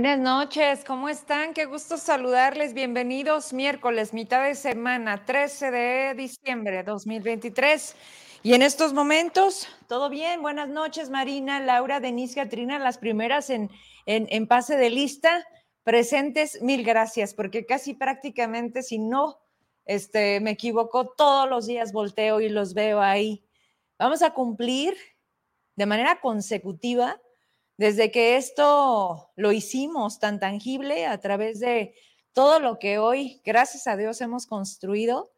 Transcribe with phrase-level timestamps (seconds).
[0.00, 1.52] Buenas noches, ¿cómo están?
[1.52, 2.72] Qué gusto saludarles.
[2.72, 7.96] Bienvenidos miércoles, mitad de semana, 13 de diciembre de 2023.
[8.42, 10.40] Y en estos momentos, todo bien.
[10.40, 13.70] Buenas noches, Marina, Laura, Denise, Catrina, las primeras en,
[14.06, 15.46] en, en pase de lista.
[15.82, 19.36] Presentes, mil gracias, porque casi prácticamente, si no
[19.84, 23.44] este, me equivoco, todos los días volteo y los veo ahí.
[23.98, 24.96] Vamos a cumplir
[25.76, 27.20] de manera consecutiva
[27.80, 31.94] desde que esto lo hicimos tan tangible a través de
[32.34, 35.32] todo lo que hoy, gracias a Dios, hemos construido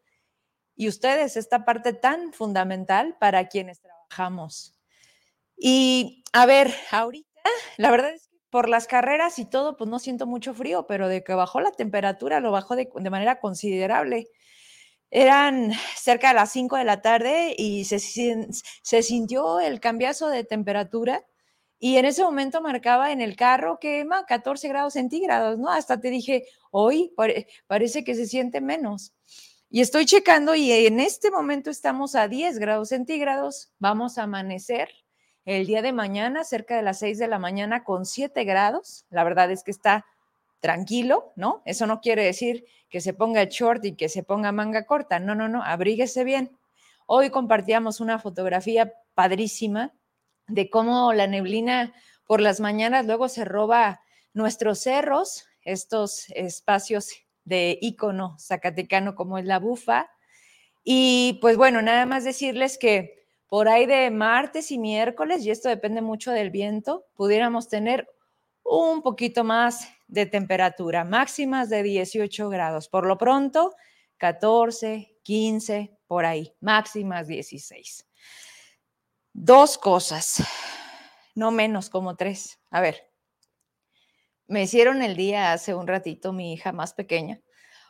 [0.74, 4.74] y ustedes, esta parte tan fundamental para quienes trabajamos.
[5.56, 7.28] Y a ver, ahorita,
[7.76, 11.06] la verdad es que por las carreras y todo, pues no siento mucho frío, pero
[11.06, 14.26] de que bajó la temperatura, lo bajó de, manera considerable.
[15.10, 20.42] Eran cerca de las 5 de la tarde y se, se sintió el cambiazo de
[20.42, 21.24] temperatura
[21.84, 25.68] y en ese momento marcaba en el carro que 14 grados centígrados, ¿no?
[25.68, 27.12] Hasta te dije, hoy
[27.66, 29.12] parece que se siente menos.
[29.68, 33.72] Y estoy checando y en este momento estamos a 10 grados centígrados.
[33.80, 34.90] Vamos a amanecer
[35.44, 39.04] el día de mañana cerca de las 6 de la mañana con 7 grados.
[39.10, 40.06] La verdad es que está
[40.60, 41.62] tranquilo, ¿no?
[41.64, 45.18] Eso no quiere decir que se ponga short y que se ponga manga corta.
[45.18, 46.56] No, no, no, abríguese bien.
[47.06, 49.92] Hoy compartíamos una fotografía padrísima
[50.48, 51.94] de cómo la neblina
[52.26, 54.00] por las mañanas luego se roba
[54.34, 57.10] nuestros cerros, estos espacios
[57.44, 60.10] de ícono zacatecano como es la bufa.
[60.84, 65.68] Y pues bueno, nada más decirles que por ahí de martes y miércoles, y esto
[65.68, 68.08] depende mucho del viento, pudiéramos tener
[68.64, 72.88] un poquito más de temperatura, máximas de 18 grados.
[72.88, 73.74] Por lo pronto,
[74.16, 78.06] 14, 15, por ahí, máximas 16.
[79.34, 80.42] Dos cosas,
[81.34, 82.60] no menos como tres.
[82.70, 83.10] A ver,
[84.46, 87.40] me hicieron el día hace un ratito mi hija más pequeña,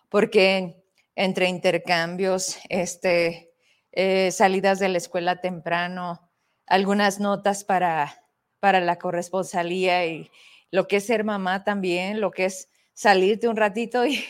[0.08, 0.84] porque
[1.16, 3.52] entre intercambios, este,
[3.90, 6.30] eh, salidas de la escuela temprano,
[6.66, 8.24] algunas notas para,
[8.60, 10.30] para la corresponsalía y
[10.70, 14.24] lo que es ser mamá también, lo que es salirte un ratito y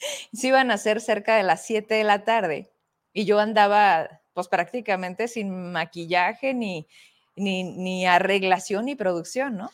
[0.32, 2.72] se iban a hacer cerca de las 7 de la tarde
[3.12, 6.86] y yo andaba pues prácticamente sin maquillaje ni,
[7.34, 9.68] ni, arreglación ni producción, ¿no?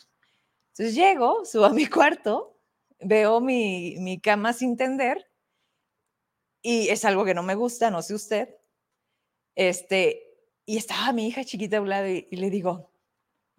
[0.70, 2.58] Entonces llego, subo a mi cuarto,
[2.98, 5.30] veo mi, mi cama sin tender
[6.62, 8.56] y es algo que no me gusta, no sé usted.
[9.54, 12.90] Este, y estaba mi hija chiquita a un lado y, y le digo,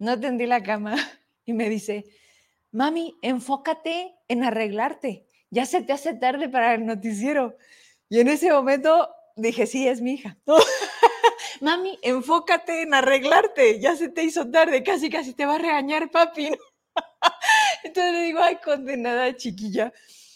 [0.00, 0.96] no tendí la cama
[1.44, 2.04] y me dice,
[2.72, 7.56] mami, enfócate en arreglarte, ya se te hace tarde para el noticiero.
[8.08, 10.36] Y en ese momento dije, sí, es mi hija.
[11.60, 16.10] Mami, enfócate en arreglarte, ya se te hizo tarde, casi casi te va a regañar
[16.10, 16.50] papi.
[17.84, 19.92] Entonces le digo, ay, condenada chiquilla.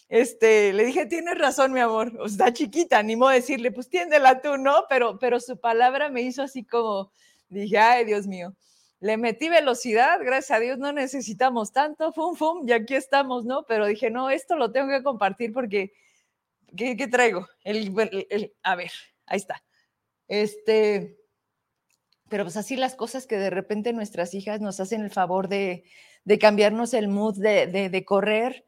[0.09, 4.41] Este, le dije, tienes razón, mi amor, o está chiquita, ni modo decirle, pues tiéndela
[4.41, 4.87] tú, ¿no?
[4.89, 7.13] Pero, pero su palabra me hizo así como,
[7.49, 8.55] dije, ay, Dios mío,
[8.99, 13.65] le metí velocidad, gracias a Dios no necesitamos tanto, fum, fum, y aquí estamos, ¿no?
[13.67, 15.93] Pero dije, no, esto lo tengo que compartir porque
[16.77, 17.49] ¿Qué, traigo?
[17.65, 18.93] El, a ver,
[19.27, 19.63] ahí está.
[20.31, 21.19] Este,
[22.29, 25.83] pero pues así las cosas que de repente nuestras hijas nos hacen el favor de,
[26.39, 28.65] cambiarnos el mood, de, correr,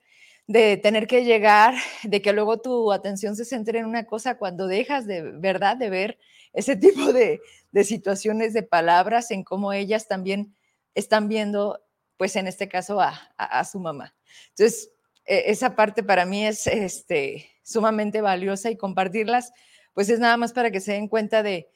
[0.48, 4.66] de tener que llegar, de que luego tu atención se centre en una cosa cuando
[4.66, 6.18] dejas de verdad de ver
[6.52, 7.40] ese tipo de,
[7.84, 10.56] situaciones, de palabras, en cómo ellas también
[10.96, 11.80] están viendo,
[12.16, 14.16] pues en este caso, a, a su mamá.
[14.48, 14.90] Entonces,
[15.24, 19.52] e, esa parte para mí es este, sumamente valiosa y compartirlas,
[19.94, 21.68] pues es nada más para que se den cuenta de,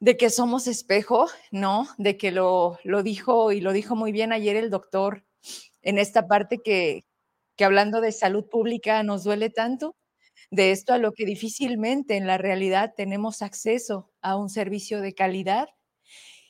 [0.00, 1.88] de que somos espejo, ¿no?
[1.98, 5.24] De que lo, dijo y lo dijo muy bien ayer el doctor
[5.82, 7.04] en esta parte que
[7.58, 9.96] hablando de salud pública nos duele tanto,
[10.50, 15.14] de esto a lo que difícilmente en la realidad tenemos acceso a un servicio de
[15.14, 15.68] calidad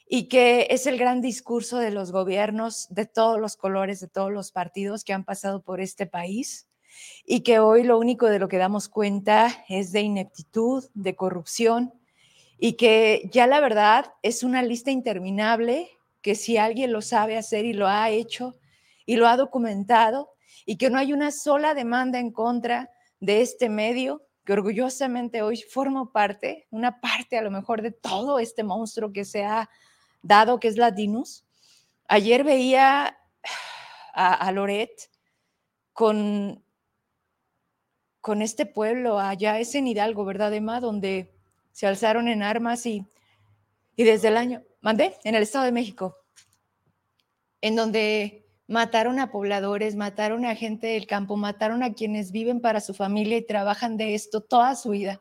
[0.06, 4.30] y que es el gran discurso de los gobiernos de todos los colores, de todos
[4.30, 6.68] los partidos que han pasado por este país
[7.26, 11.94] y que hoy lo único de lo que damos cuenta es de ineptitud, de corrupción
[12.58, 15.90] y que ya la verdad es una lista interminable
[16.22, 18.54] que si alguien lo sabe hacer y lo ha hecho
[19.06, 20.30] y lo ha documentado
[20.66, 25.62] y que no hay una sola demanda en contra de este medio que orgullosamente hoy
[25.62, 29.70] formo parte, una parte a lo mejor de todo este monstruo que se ha
[30.22, 31.44] dado que es Latinus.
[32.08, 33.18] Ayer veía
[34.14, 35.10] a, a Loret
[35.92, 36.63] con,
[38.24, 40.80] con este pueblo, allá es en Hidalgo, ¿verdad, Emma?
[40.80, 41.30] Donde
[41.72, 43.06] se alzaron en armas y,
[43.96, 46.16] y desde el año, mandé, en el Estado de México,
[47.60, 52.80] en donde Mataron a pobladores, mataron a gente del campo, mataron a quienes viven para
[52.80, 55.20] su familia y trabajan de esto toda su vida.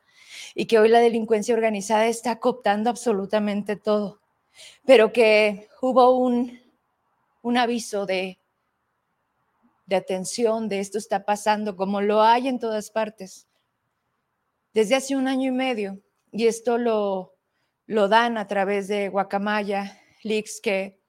[0.56, 4.22] Y que hoy la delincuencia organizada está cooptando absolutamente todo.
[4.86, 6.58] Pero que hubo un,
[7.42, 8.40] un aviso de,
[9.86, 13.48] de atención, de esto está pasando, como lo hay en todas partes.
[14.74, 16.02] Desde hace un año y medio,
[16.32, 17.36] y esto lo,
[17.86, 21.04] lo dan a través de Guacamaya, Leaks, que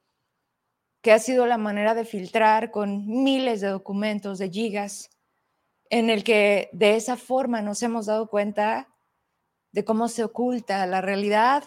[1.04, 5.10] que ha sido la manera de filtrar con miles de documentos, de gigas,
[5.90, 8.88] en el que de esa forma nos hemos dado cuenta
[9.70, 11.62] de cómo se oculta la realidad,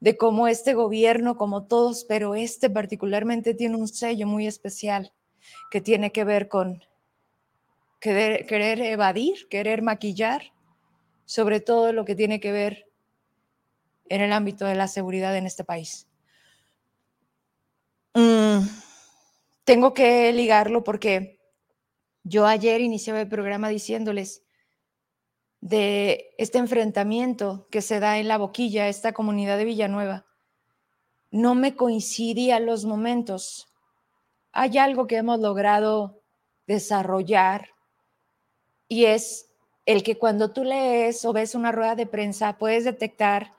[0.00, 5.12] de cómo este gobierno, como todos, pero este particularmente tiene un sello muy especial
[5.70, 6.82] que tiene que ver con
[8.00, 10.52] querer, evadir, querer maquillar,
[11.24, 12.86] sobre todo lo que tiene que ver
[14.08, 16.06] en el ámbito de la seguridad en este país.
[18.14, 18.66] Mm,
[19.64, 21.40] tengo que ligarlo porque
[22.22, 24.44] yo ayer iniciaba el programa diciéndoles
[25.60, 30.26] de este enfrentamiento que se da en la boquilla, esta comunidad de Villanueva.
[31.30, 33.66] No me coincidían los momentos.
[34.58, 36.22] Hay algo que hemos logrado
[36.66, 37.68] desarrollar
[38.88, 39.50] y es
[39.84, 43.52] el que cuando tú lees o ves una rueda de prensa puedes detectar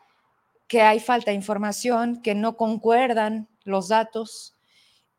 [0.68, 4.56] que hay falta de información, que no concuerdan los datos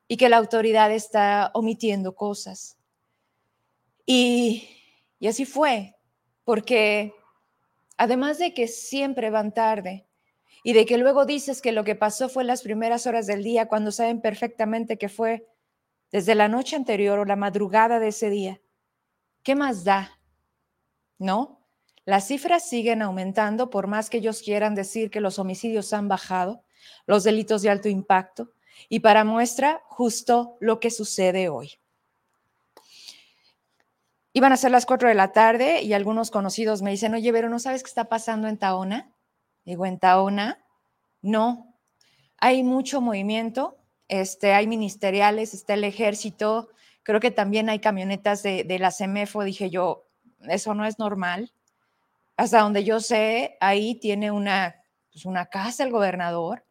[0.08, 2.76] y que la autoridad está omitiendo cosas.
[4.04, 4.68] Y,
[5.24, 5.94] así fue,
[6.42, 7.14] porque
[7.96, 10.08] además de que siempre van tarde
[10.64, 13.68] y de que luego dices que lo que pasó fue las primeras horas del día
[13.68, 15.46] cuando saben perfectamente que fue
[16.10, 18.60] desde la noche anterior o la madrugada de ese día,
[19.42, 20.18] ¿qué más da?
[21.18, 21.58] ¿No?
[22.04, 26.64] Las cifras siguen aumentando por más que ellos quieran decir que los homicidios han bajado,
[27.06, 28.52] los delitos de alto impacto,
[28.88, 31.78] y para muestra, justo lo que sucede hoy.
[34.32, 37.48] Iban a ser las 4 de la tarde y algunos conocidos me dicen, oye, pero
[37.48, 39.10] ¿no sabes qué está pasando en Taona?
[39.64, 40.64] Digo, ¿en Taona?
[41.22, 41.74] No.
[42.38, 43.77] Hay mucho movimiento,
[44.08, 46.70] este, hay ministeriales, está el ejército,
[47.02, 49.42] creo que también hay camionetas de, la CEMEFO.
[49.44, 50.06] Dije yo,
[50.48, 51.52] eso no es normal.
[52.36, 54.76] Hasta donde yo sé, ahí tiene una,
[55.12, 56.64] pues una casa el gobernador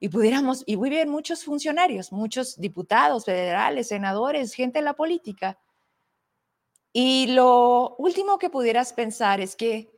[0.00, 5.58] y pudiéramos, y bien muchos funcionarios, muchos diputados federales, senadores, gente de la política.
[6.92, 9.92] Y lo último que pudieras pensar es que,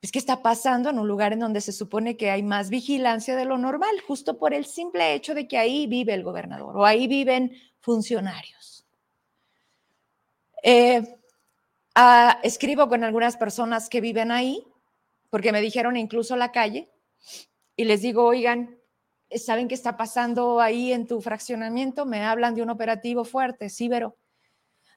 [0.00, 3.34] es que está pasando en un lugar en donde se supone que hay más vigilancia
[3.34, 6.84] de lo normal, justo por el simple hecho de que ahí vive el gobernador o
[6.84, 8.86] ahí viven funcionarios.
[10.62, 11.02] Eh,
[11.94, 14.64] ah, escribo con algunas personas que viven ahí,
[15.30, 16.88] porque me dijeron incluso la calle,
[17.74, 18.78] y les digo, oigan,
[19.36, 22.06] ¿saben qué está pasando ahí en tu fraccionamiento?
[22.06, 24.16] Me hablan de un operativo fuerte, sí, pero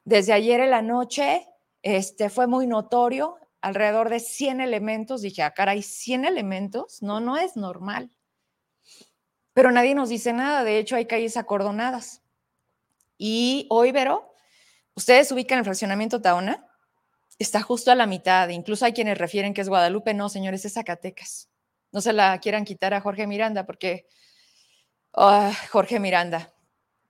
[0.04, 1.46] desde ayer en la noche
[1.82, 5.22] este, fue muy notorio, alrededor de 100 elementos.
[5.22, 8.10] Dije, ah, caray, 100 elementos, no, no es normal.
[9.54, 12.22] Pero nadie nos dice nada, de hecho hay calles acordonadas.
[13.16, 14.34] Y hoy, Vero,
[14.94, 16.66] ustedes ubican el fraccionamiento Taona,
[17.38, 20.74] está justo a la mitad, incluso hay quienes refieren que es Guadalupe, no, señores, es
[20.74, 21.48] Zacatecas.
[21.92, 24.06] No se la quieran quitar a Jorge Miranda porque
[25.14, 26.54] Ah, Jorge Miranda,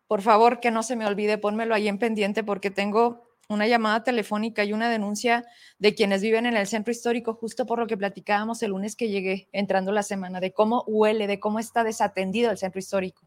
[0.09, 4.02] por favor que no se me olvide, pónmelo ahí en pendiente porque tengo una llamada
[4.02, 5.44] telefónica y una denuncia
[5.78, 9.09] de quienes viven en el centro histórico, justo por lo que platicábamos el lunes que
[9.09, 13.23] llegué entrando la semana, de cómo huele, de cómo está desatendido el centro histórico.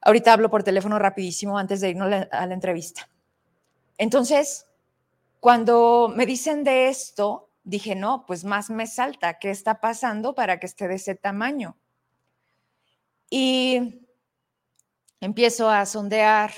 [0.00, 3.08] Ahorita hablo por teléfono rapidísimo antes de irnos a la entrevista.
[3.98, 4.66] Entonces,
[5.40, 10.60] cuando me dicen de esto, dije, no, pues más me salta, ¿qué está pasando para
[10.60, 11.76] que esté de ese tamaño?
[13.28, 14.00] Y
[15.20, 16.52] empiezo a sondear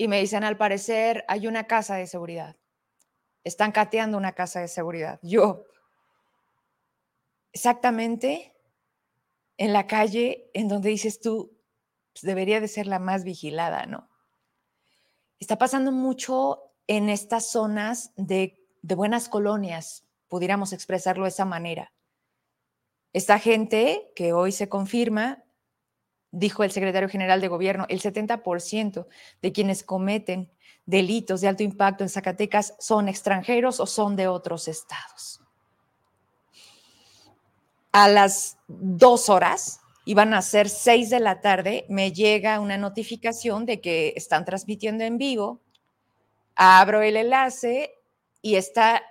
[0.00, 2.56] y me dicen, al parecer hay una casa de seguridad.
[3.44, 5.20] Están cateando una casa de seguridad.
[5.22, 5.66] Yo,
[7.52, 8.56] exactamente
[9.58, 11.54] en la calle en donde dices tú,
[12.14, 14.08] pues, debería de ser la más vigilada, ¿no?
[15.38, 21.92] Está pasando mucho en estas zonas de, de buenas colonias, pudiéramos expresarlo de esa manera.
[23.12, 25.44] Esta gente que hoy se confirma
[26.32, 29.06] dijo el secretario general de gobierno, el 70%
[29.42, 30.50] de quienes cometen
[30.86, 35.40] delitos de alto impacto en Zacatecas son extranjeros o son de otros estados.
[37.92, 43.66] A las dos horas, iban a ser seis de la tarde, me llega una notificación
[43.66, 45.60] de que están transmitiendo en vivo.
[46.54, 47.94] Abro el enlace
[48.42, 49.02] y está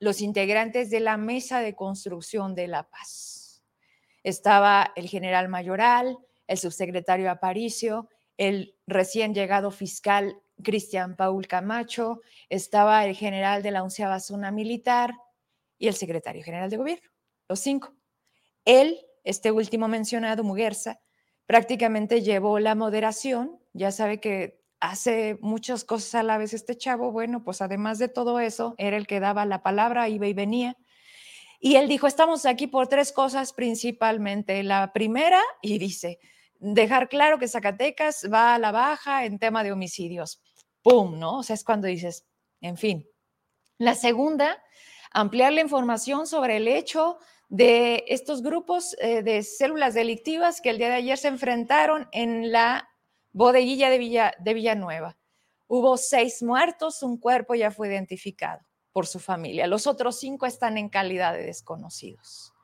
[0.00, 3.62] los integrantes de la mesa de construcción de la paz.
[4.22, 13.04] Estaba el general mayoral, el subsecretario Aparicio, el recién llegado fiscal Cristian Paul Camacho, estaba
[13.06, 15.14] el general de la onceava zona militar
[15.78, 17.10] y el secretario general de gobierno,
[17.48, 17.94] los cinco.
[18.64, 21.00] Él, este último mencionado, Muguerza,
[21.46, 27.10] prácticamente llevó la moderación, ya sabe que hace muchas cosas a la vez este chavo,
[27.10, 30.76] bueno, pues además de todo eso, era el que daba la palabra, iba y venía.
[31.58, 34.62] Y él dijo, estamos aquí por tres cosas principalmente.
[34.62, 36.18] La primera, y dice,
[36.64, 40.40] dejar claro que Zacatecas va a la baja en tema de homicidios.
[40.82, 41.18] ¡Pum!
[41.18, 41.38] ¿No?
[41.38, 42.26] O sea, es cuando dices,
[42.60, 43.06] en fin.
[43.76, 44.62] La segunda,
[45.12, 47.18] ampliar la información sobre el hecho
[47.48, 52.50] de estos grupos eh, de células delictivas que el día de ayer se enfrentaron en
[52.50, 52.88] la
[53.32, 55.18] bodeguilla de, Villa, de Villanueva.
[55.66, 58.60] Hubo seis muertos, un cuerpo ya fue identificado
[58.92, 59.66] por su familia.
[59.66, 62.54] Los otros cinco están en calidad de desconocidos.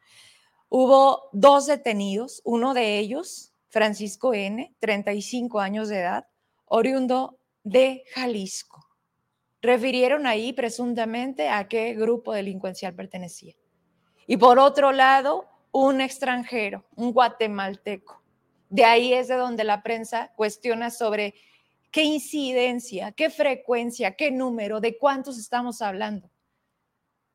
[0.68, 6.26] Hubo dos detenidos, uno de ellos, Francisco N., 35 años de edad,
[6.66, 8.86] oriundo de Jalisco.
[9.62, 13.54] Refirieron ahí presuntamente a qué grupo delincuencial pertenecía.
[14.26, 18.22] Y por otro lado, un extranjero, un guatemalteco.
[18.68, 21.34] De ahí es de donde la prensa cuestiona sobre
[21.90, 26.30] qué incidencia, qué frecuencia, qué número, de cuántos estamos hablando,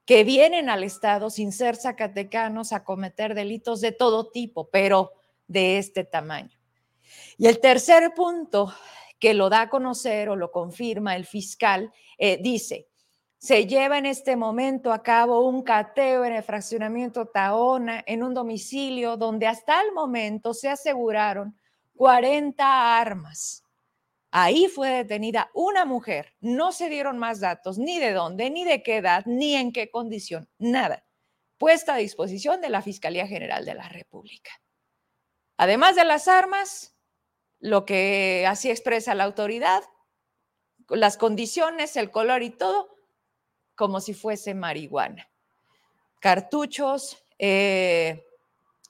[0.06, 5.12] que vienen al Estado sin ser zacatecanos a cometer delitos de todo tipo, pero
[5.48, 6.58] de este tamaño.
[7.38, 8.74] Y el tercer punto
[9.20, 12.88] que lo da a conocer o lo confirma el fiscal eh, dice,
[13.38, 18.34] se lleva en este momento a cabo un cateo en el fraccionamiento Taona, en un
[18.34, 21.56] domicilio donde hasta el momento se aseguraron
[21.96, 23.64] 40 armas.
[24.32, 26.34] Ahí fue detenida una mujer.
[26.42, 29.90] No se dieron más datos, ni de dónde, ni de qué edad, ni en qué
[29.90, 31.06] condición, nada.
[31.58, 34.52] Puesta a disposición de la Fiscalía General de la República.
[35.58, 36.96] Además de las armas,
[37.60, 39.84] lo que así expresa la autoridad,
[40.90, 42.96] las condiciones, el color y todo,
[43.76, 45.30] como si fuese marihuana.
[46.20, 48.26] Cartuchos, eh,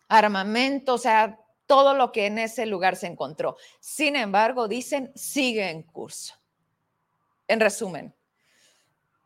[0.07, 3.57] armamento, o sea, todo lo que en ese lugar se encontró.
[3.79, 6.35] Sin embargo, dicen, sigue en curso.
[7.47, 8.15] En resumen,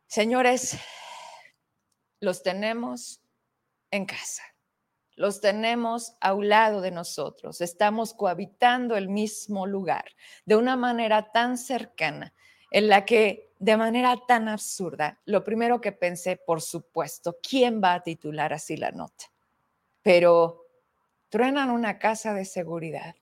[0.07, 0.77] señores,
[2.19, 3.21] los tenemos
[3.91, 4.43] en casa,
[5.19, 10.05] los tenemos a un lado de nosotros, estamos cohabitando el mismo lugar
[10.45, 12.33] de una manera tan cercana
[12.71, 17.95] en la que de manera tan absurda, lo primero que pensé, por supuesto, ¿quién va
[17.95, 19.25] a titular así la nota?
[20.01, 20.67] Pero
[21.27, 23.13] truenan una casa de seguridad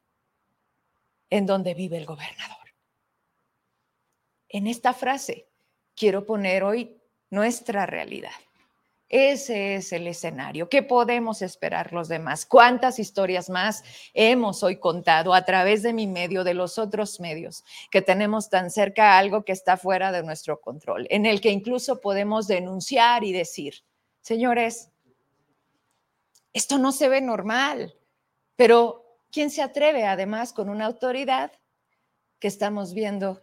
[1.32, 2.76] en donde vive el gobernador.
[4.50, 5.48] En esta frase
[5.96, 7.02] quiero poner hoy
[7.32, 8.30] nuestra realidad.
[9.10, 10.68] Ese es el escenario.
[10.68, 12.46] ¿Qué podemos esperar los demás?
[12.46, 13.84] ¿Cuántas historias más
[14.14, 18.70] hemos hoy contado a través de mi medio, de los otros medios, que tenemos tan
[18.70, 23.32] cerca algo que está fuera de nuestro control, en el que incluso podemos denunciar y
[23.32, 23.76] decir,
[24.20, 24.92] señores,
[26.52, 27.96] esto no se ve normal,
[28.58, 31.54] pero ¿quién se atreve además con una autoridad
[32.40, 33.42] que estamos viendo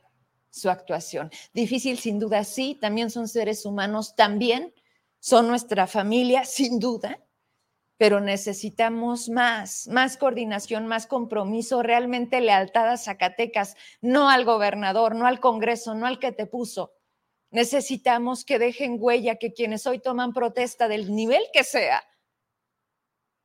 [0.50, 1.30] su actuación?
[1.54, 4.74] Difícil sin duda, sí, también son seres humanos, también
[5.24, 7.18] son nuestra familia, sin duda,
[7.96, 15.26] pero necesitamos más, más coordinación, más compromiso, realmente lealtad a Zacatecas, no al gobernador, no
[15.26, 16.92] al Congreso, no al que te puso.
[17.50, 22.02] Necesitamos que dejen huella, que quienes hoy toman protesta del nivel que sea,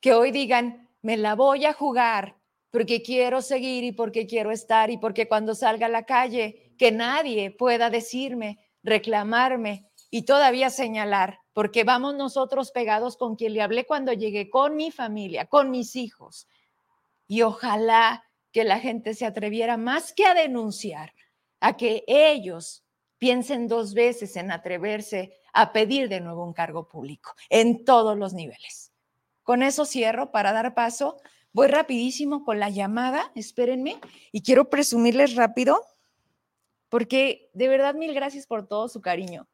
[0.02, 2.36] que hoy digan, me la voy a jugar
[2.72, 6.92] porque quiero seguir y porque quiero estar y porque cuando salga a la calle, que
[6.92, 13.86] nadie pueda decirme, reclamarme y todavía señalar porque vamos nosotros pegados con quien le hablé
[13.86, 16.48] cuando llegué, con mi familia, con mis hijos.
[17.28, 18.24] Y ojalá
[18.54, 21.14] que la gente se atreviera más que a denunciar,
[21.60, 22.86] a que ellos
[23.18, 28.34] piensen dos veces en atreverse a pedir de nuevo un cargo público en todos los
[28.34, 28.94] niveles.
[29.44, 31.18] Con eso cierro para dar paso.
[31.52, 34.00] Voy rapidísimo con la llamada, espérenme,
[34.32, 35.84] y quiero presumirles rápido,
[36.88, 39.50] porque de verdad mil gracias por todo su cariño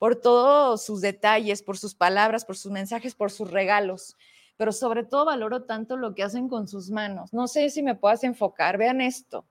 [0.00, 4.16] por todos sus detalles, por sus palabras, por sus mensajes, por sus regalos.
[4.56, 7.34] Pero sobre todo valoro tanto lo que hacen con sus manos.
[7.34, 8.78] No sé si me puedas enfocar.
[8.78, 9.44] Vean esto.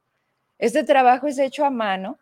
[0.57, 2.17] Este trabajo es hecho a mano,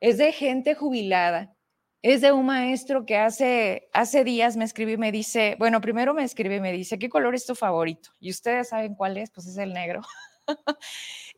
[0.00, 1.54] es de gente jubilada,
[2.00, 6.14] es de un maestro que hace, hace días me escribe y me dice, bueno, primero
[6.14, 8.12] me escribe y me dice, ¿qué color es tu favorito?
[8.18, 10.00] Y ustedes saben cuál es, pues es el negro.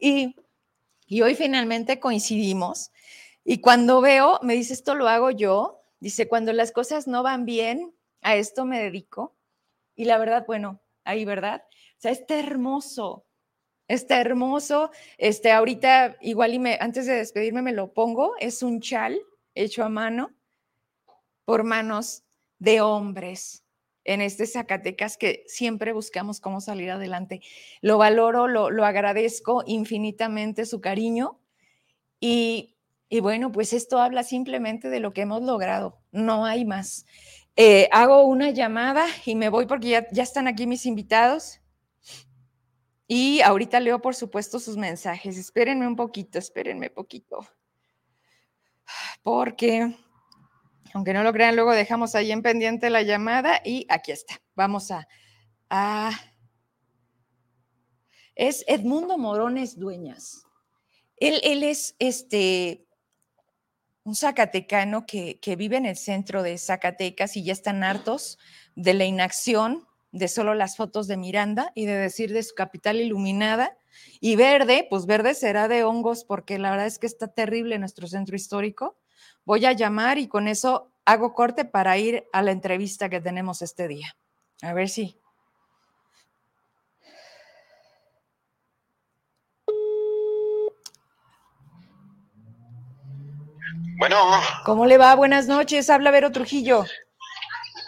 [0.00, 0.36] y,
[1.08, 2.92] y hoy finalmente coincidimos.
[3.44, 7.44] Y cuando veo, me dice, esto lo hago yo, Dice, cuando las cosas no van
[7.44, 9.36] bien, a esto me dedico.
[9.94, 11.62] Y la verdad, bueno, ahí, ¿verdad?
[11.68, 13.26] O sea, está hermoso,
[13.90, 14.92] Está hermoso.
[15.18, 18.34] Este, ahorita, igual y me, antes de despedirme me lo pongo.
[18.38, 19.20] Es un chal
[19.56, 20.30] hecho a mano
[21.44, 22.22] por manos
[22.60, 23.64] de hombres
[24.04, 27.40] en este Zacatecas que siempre buscamos cómo salir adelante.
[27.80, 31.40] Lo valoro, lo, lo agradezco infinitamente su cariño
[32.20, 32.76] y,
[33.10, 37.04] y, bueno, pues esto habla simplemente de lo que hemos logrado, no hay más.
[37.56, 41.60] Eh, hago una llamada y me voy porque ya, ya están aquí mis invitados.
[43.06, 45.36] Y ahorita leo, por supuesto, sus mensajes.
[45.36, 47.46] Espérenme un poquito, espérenme poquito.
[49.22, 49.94] Porque
[50.92, 54.40] aunque no lo crean, luego dejamos ahí en pendiente la llamada y aquí está.
[54.54, 56.10] Vamos a...
[58.34, 60.44] es Edmundo Morones Dueñas.
[61.16, 62.86] Él, él es este,
[64.10, 68.38] un zacatecano que, que, vive en el centro de Zacatecas y ya están hartos
[68.74, 73.00] de la inacción, de solo las fotos de Miranda y de decir de su capital
[73.00, 73.76] iluminada.
[74.20, 78.06] Y verde, pues verde será de hongos porque la verdad es que está terrible nuestro
[78.06, 78.96] centro histórico
[79.44, 83.62] voy a llamar y con eso hago corte para ir a la entrevista que tenemos
[83.62, 84.16] este día.
[84.62, 85.19] A ver si.
[94.00, 94.16] Bueno.
[94.64, 95.14] ¿Cómo le va?
[95.14, 95.90] Buenas noches.
[95.90, 96.86] Habla Vero Trujillo.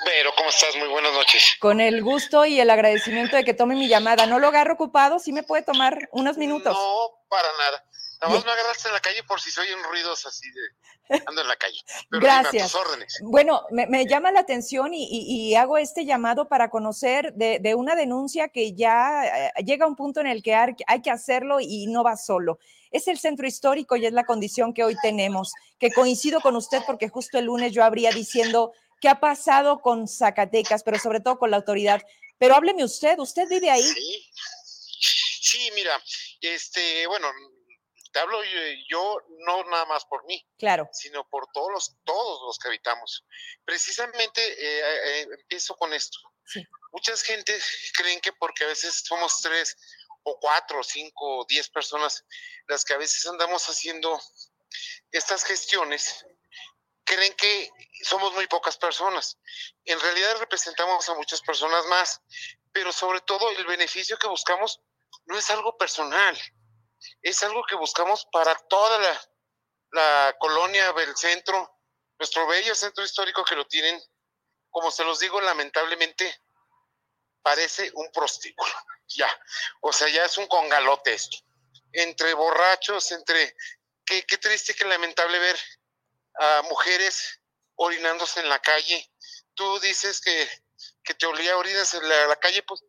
[0.05, 0.77] Vero, ¿cómo estás?
[0.77, 1.57] Muy buenas noches.
[1.59, 4.27] Con el gusto y el agradecimiento de que tome mi llamada.
[4.27, 6.77] No lo agarro ocupado, sí me puede tomar unos minutos.
[6.77, 7.83] No, para nada.
[8.21, 11.41] Nada más me agarraste en la calle por si se oyen ruidos así de ando
[11.41, 11.81] en la calle.
[12.11, 12.75] Gracias.
[12.75, 13.19] órdenes.
[13.23, 18.75] Bueno, me, llama la atención y, hago este llamado para conocer de, una denuncia que
[18.75, 22.19] ya eh, llega a un punto en el que hay, que hacerlo y no va
[22.19, 22.59] solo.
[22.93, 26.83] Es el centro histórico y es la condición que hoy tenemos, que coincido con usted
[26.87, 31.39] porque justo el lunes yo habría diciendo qué ha pasado con Zacatecas, pero sobre todo
[31.39, 32.03] con la autoridad.
[32.39, 33.83] Pero hábleme usted, ¿usted vive ahí?
[33.83, 34.31] Sí,
[35.41, 36.01] sí mira,
[36.41, 37.29] este, bueno,
[38.13, 38.39] te hablo
[38.89, 43.25] yo, no nada más por mí, claro, sino por todos los, todos los que habitamos.
[43.65, 46.19] Precisamente eh, eh, empiezo con esto.
[46.45, 46.65] Sí.
[46.93, 47.59] Muchas gente
[47.97, 49.77] creen que porque a veces somos tres
[50.25, 52.25] o cuatro cinco diez personas
[52.67, 54.21] las que a veces andamos haciendo
[55.11, 56.25] estas gestiones,
[57.05, 57.71] creen que
[58.03, 59.39] somos muy pocas personas.
[59.85, 62.21] En realidad representamos a muchas personas más,
[62.73, 64.81] pero sobre todo el beneficio que buscamos
[65.27, 66.39] no es algo personal,
[67.21, 68.99] es algo que buscamos para toda
[69.91, 71.79] la, colonia del centro,
[72.19, 74.01] nuestro bello centro histórico que lo tienen,
[74.71, 76.41] como se los digo, lamentablemente
[77.43, 78.73] parece un prostíbulo,
[79.15, 79.29] ya,
[79.81, 81.39] o sea, ya es un congalote esto,
[81.93, 83.55] entre borrachos, entre,
[84.05, 85.59] qué, qué triste, qué lamentable ver
[86.39, 87.41] a mujeres
[87.77, 89.11] orinándose en la calle,
[89.55, 90.49] tú dices que,
[91.05, 92.83] que te olía orinas en la, calle, pues,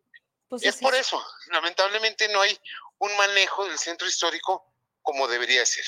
[0.50, 2.58] pues es por eso, lamentablemente no hay
[3.00, 5.86] un manejo del centro histórico como debería ser.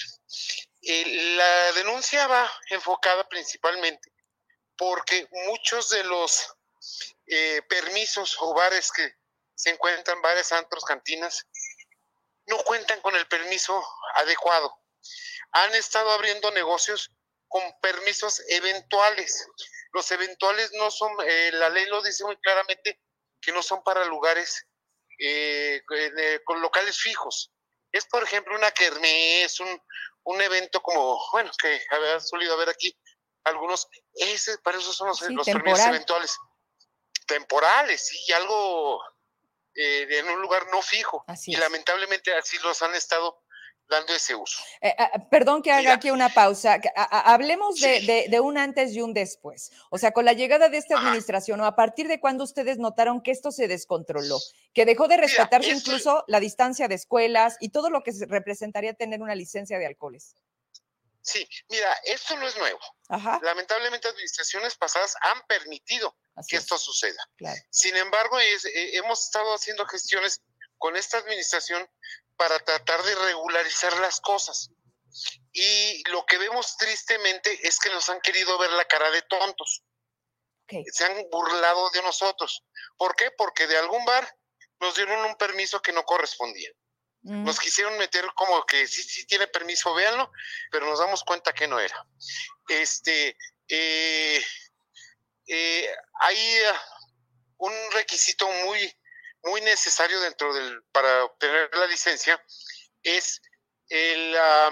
[0.82, 4.12] Eh, la denuncia va enfocada principalmente
[4.78, 6.54] porque muchos de los
[7.28, 9.16] eh, permisos o bares que
[9.56, 11.48] se encuentran, bares, antros, cantinas,
[12.48, 13.84] no cuentan con el permiso
[14.16, 14.78] adecuado.
[15.52, 17.12] Han estado abriendo negocios
[17.48, 19.48] con permisos eventuales.
[19.94, 23.02] Los eventuales no son, eh, la ley lo dice muy claramente,
[23.42, 24.68] que no son para lugares
[25.20, 27.52] eh, eh, con locales fijos.
[27.92, 29.82] Es, por ejemplo, una kermés, un,
[30.24, 32.96] un evento como, bueno, que había solido haber aquí
[33.46, 36.38] algunos, ese, para eso son los, los permisos eventuales.
[37.28, 39.02] Temporales, sí, algo
[39.76, 41.26] eh, en un lugar no fijo.
[41.46, 43.42] y lamentablemente así los han estado
[43.88, 44.58] dando ese uso.
[44.82, 46.80] Eh, ah, perdón que haga aquí una pausa.
[46.96, 49.72] hablemos de, un antes y un después.
[49.90, 53.22] O sea, con la llegada de esta administración o a partir de cuando ustedes notaron
[53.22, 54.40] que esto se descontroló,
[54.74, 59.22] que dejó de respetarse incluso la distancia de escuelas y todo lo que representaría tener
[59.22, 60.36] una licencia de alcoholes.
[61.22, 62.80] Sí, mira, esto no es nuevo.
[63.42, 66.16] Lamentablemente administraciones pasadas han permitido
[66.48, 67.24] que esto suceda.
[67.70, 68.58] Sin embargo, eh,
[68.94, 70.42] hemos estado haciendo gestiones
[70.78, 71.90] con esta administración
[72.36, 74.70] para tratar de regularizar las cosas.
[75.54, 79.84] Y lo que vemos tristemente es que nos han querido ver la cara de tontos.
[80.92, 82.64] Se han burlado de nosotros.
[82.98, 83.32] ¿Por qué?
[83.32, 84.38] Porque de algún bar
[84.80, 86.70] nos dieron un permiso que no correspondía.
[87.22, 87.46] Mm.
[87.46, 90.32] Nos quisieron meter como que sí, sí tiene permiso, véanlo,
[90.72, 92.06] pero nos damos cuenta que no era.
[92.68, 94.44] Este, eh,
[95.48, 95.90] eh,
[96.22, 98.94] hay uh, un requisito muy,
[99.44, 102.44] muy necesario dentro del, para obtener la licencia
[103.04, 103.42] es
[103.90, 104.68] la,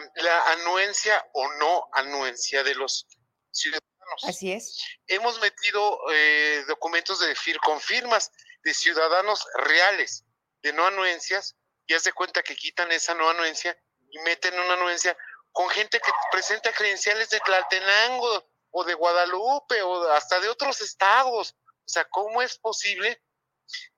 [0.48, 3.08] anuencia o no anuencia de los
[3.52, 4.24] ciudadanos.
[4.24, 4.84] Así es.
[5.08, 8.32] Hemos metido eh, documentos de fir, con firmas
[8.64, 10.26] de ciudadanos reales,
[10.62, 11.56] de no anuencias,
[11.86, 13.78] y haz de cuenta que quitan esa nueva anuencia
[14.10, 15.18] y meten una anuencia
[15.52, 21.56] con gente que presenta credenciales de Tlaltenango o de Guadalupe o hasta de otros estados.
[21.86, 23.22] O sea, ¿cómo es posible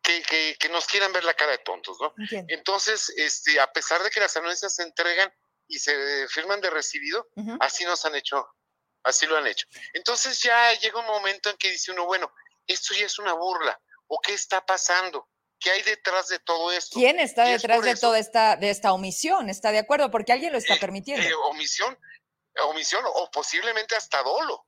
[0.02, 2.14] que, nos quieran ver la cara de tontos, ¿no?
[2.48, 5.34] Entonces, este, a pesar de que las anuencias se entregan
[5.68, 7.28] y se firman de recibido,
[7.60, 8.48] así nos han hecho,
[9.04, 9.66] así lo han hecho.
[9.94, 12.32] Entonces ya llega un momento en que dice uno, bueno,
[12.68, 15.30] esto ya es una burla, ¿o qué está pasando?
[15.58, 17.00] ¿Qué hay detrás de todo esto?
[17.00, 19.50] ¿Quién está detrás de toda esta, de esta omisión?
[19.50, 20.12] ¿Está de acuerdo?
[20.12, 21.26] Porque alguien lo está eh, permitiendo.
[21.26, 21.98] Eh, omisión,
[22.64, 24.66] omisión o posiblemente hasta dolo.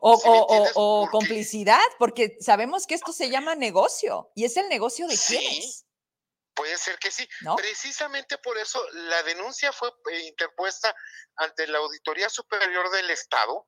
[0.00, 5.86] O, complicidad, porque sabemos que esto se llama negocio y es el negocio de quiénes.
[6.54, 7.26] Puede ser que sí.
[7.56, 10.94] Precisamente por eso la denuncia fue eh, interpuesta
[11.36, 13.66] ante la Auditoría Superior del Estado,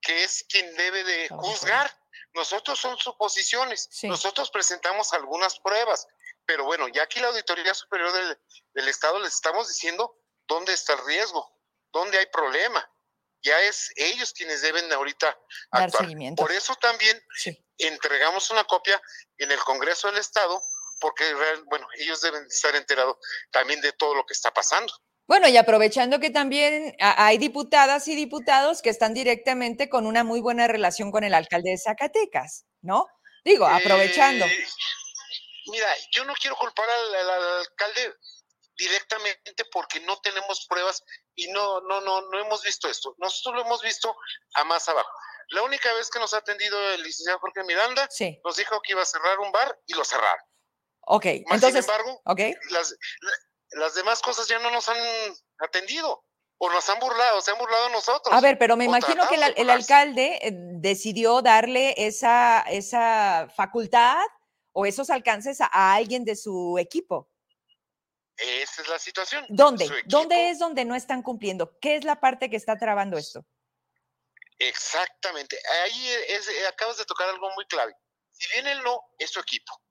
[0.00, 1.92] que es quien debe de juzgar.
[2.34, 6.06] Nosotros son suposiciones, nosotros presentamos algunas pruebas,
[6.44, 8.38] pero bueno, ya aquí la Auditoría Superior del,
[8.74, 10.14] del Estado les estamos diciendo
[10.46, 11.57] dónde está el riesgo,
[11.92, 12.88] dónde hay problema
[13.42, 15.36] ya es ellos quienes deben ahorita
[15.70, 16.08] actuar.
[16.36, 17.20] Por eso también
[17.78, 19.00] entregamos una copia
[19.38, 20.60] en el Congreso del Estado,
[21.00, 21.24] porque
[21.66, 23.16] bueno, ellos deben estar enterados
[23.50, 24.92] también de todo lo que está pasando.
[25.26, 30.40] Bueno, y aprovechando que también hay diputadas y diputados que están directamente con una muy
[30.40, 33.06] buena relación con el alcalde de Zacatecas, ¿no?
[33.44, 34.46] Digo, aprovechando.
[34.46, 34.66] Eh,
[35.66, 38.14] mira, yo no quiero culpar al alcalde
[38.78, 41.02] directamente porque no tenemos pruebas
[41.34, 43.14] y no, no, no, no hemos visto esto.
[43.18, 44.16] Nosotros lo hemos visto
[44.54, 45.10] a más abajo.
[45.48, 48.08] La única vez que nos ha atendido el licenciado Jorge Miranda,
[48.44, 50.44] nos dijo que iba a cerrar un bar y lo cerraron.
[51.00, 51.84] Ok, entonces.
[51.84, 52.22] Sin embargo,
[52.70, 52.94] las,
[53.70, 54.98] las demás cosas ya no nos han
[55.58, 56.24] atendido
[56.58, 58.34] o nos han burlado, se han burlado nosotros.
[58.34, 64.22] A ver, pero me imagino que el, alcalde eh, decidió darle esa, esa facultad
[64.72, 67.28] o esos alcances a alguien de su equipo.
[68.38, 69.44] Esa es la situación.
[69.48, 69.90] ¿Dónde?
[70.06, 71.76] ¿Dónde es donde no están cumpliendo?
[71.80, 73.44] ¿Qué es la parte que está trabando esto?
[74.58, 75.60] Exactamente.
[75.82, 77.94] Ahí es, eh, acabas de tocar algo muy clave.
[78.32, 79.82] Si bien él no, es su equipo.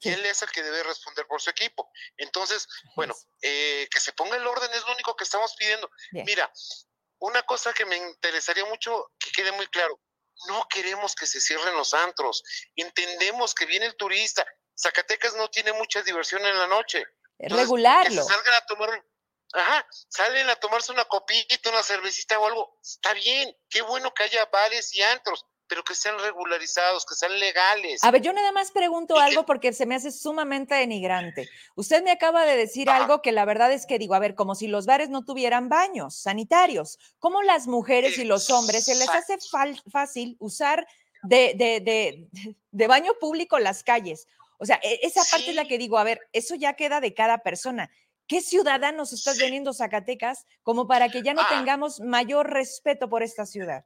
[0.00, 1.90] Y él es el que debe responder por su equipo.
[2.16, 5.88] Entonces, bueno, eh, que se ponga el orden es lo único que estamos pidiendo.
[6.10, 6.52] Mira,
[7.20, 10.00] una cosa que me interesaría mucho que quede muy claro.
[10.48, 12.42] No queremos que se cierren los antros.
[12.74, 14.44] Entendemos que viene el turista.
[14.76, 17.06] Zacatecas no tiene mucha diversión en la noche
[17.48, 18.22] regularlo.
[18.22, 19.04] salgan a tomar,
[19.52, 24.24] ajá, salen a tomarse una copita, una cervecita o algo, está bien, qué bueno que
[24.24, 28.04] haya bares y antros, pero que sean regularizados, que sean legales.
[28.04, 31.48] A ver, yo nada más pregunto algo porque se me hace sumamente denigrante.
[31.76, 34.54] Usted me acaba de decir algo que la verdad es que digo, a ver, como
[34.54, 36.98] si los bares no tuvieran baños sanitarios.
[37.18, 39.38] ¿Cómo las mujeres y los hombres se les hace
[39.90, 40.86] fácil usar
[41.22, 42.28] de, de, de,
[42.70, 44.26] de baño público las calles?
[44.62, 47.12] O sea, e, esa parte es la que digo, a ver, eso ya queda de
[47.12, 47.90] cada persona.
[48.28, 51.48] ¿Qué ciudadanos estás veniendo Zacatecas como para que ya no ah.
[51.48, 53.84] tengamos mayor respeto por esta ciudad?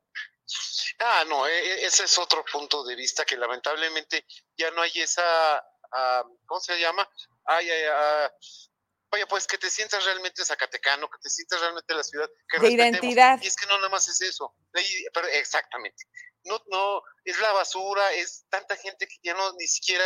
[0.98, 4.92] Ah, no, e, e, ese es otro punto de vista que lamentablemente ya no hay
[4.96, 5.56] esa,
[5.92, 7.08] ah, ¿cómo se llama?
[7.46, 8.30] Ay, ay, ah,
[9.12, 12.28] oye, pues que te sientas realmente zacatecano, que te sientas realmente la ciudad.
[12.50, 13.40] Que de identidad.
[13.42, 14.54] Y es que no nada más es eso.
[15.32, 16.04] exactamente.
[16.44, 20.04] No, no, es la basura, es tanta gente que ya no ni siquiera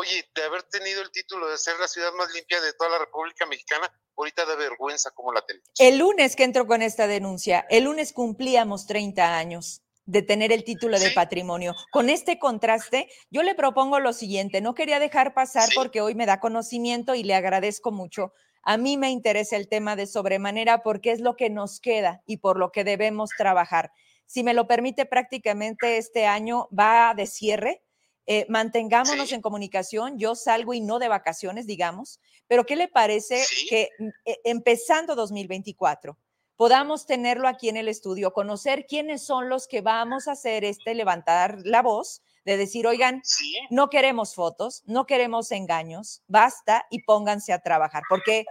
[0.00, 2.98] Oye, de haber tenido el título de ser la ciudad más limpia de toda la
[3.00, 3.86] República Mexicana,
[4.16, 5.68] ahorita da vergüenza como la tenemos.
[5.78, 10.64] El lunes que entró con esta denuncia, el lunes cumplíamos 30 años de tener el
[10.64, 11.74] título de patrimonio.
[11.92, 16.24] Con este contraste, yo le propongo lo siguiente, no quería dejar pasar porque hoy me
[16.24, 18.32] da conocimiento y le agradezco mucho.
[18.62, 22.38] A mí me interesa el tema de sobremanera porque es lo que nos queda y
[22.38, 23.92] por lo que debemos trabajar.
[24.24, 27.82] Si me lo permite, prácticamente este año va de cierre
[28.26, 33.44] eh, mantengámonos en comunicación, yo salgo y no de vacaciones, digamos, pero ¿qué le parece
[33.68, 36.18] que mm, e, empezando 2024
[36.56, 40.94] podamos tenerlo aquí en el estudio, conocer quiénes son los que vamos a hacer este
[40.94, 42.22] levantar la voz?
[42.42, 43.22] de decir, oigan,
[43.68, 48.46] no queremos fotos, no queremos engaños, basta y pónganse a trabajar, porque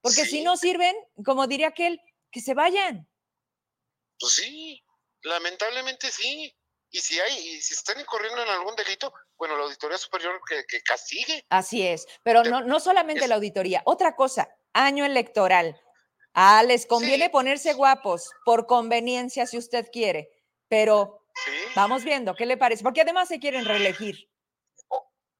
[0.00, 3.08] porque si no sirven, como diría aquel, que se vayan.
[4.18, 4.82] Pues sí,
[5.22, 6.54] lamentablemente sí.
[6.90, 10.82] Y si hay, y si están incurriendo en algún delito, bueno, la Auditoría Superior que,
[10.82, 11.44] castigue.
[11.48, 13.82] Así es, pero no, no solamente la auditoría.
[13.84, 15.80] Otra cosa, año electoral.
[16.34, 20.30] Ah, les conviene ponerse guapos por conveniencia si usted quiere,
[20.68, 21.24] pero
[21.74, 22.82] vamos viendo, ¿qué le parece?
[22.82, 24.28] Porque además se quieren reelegir.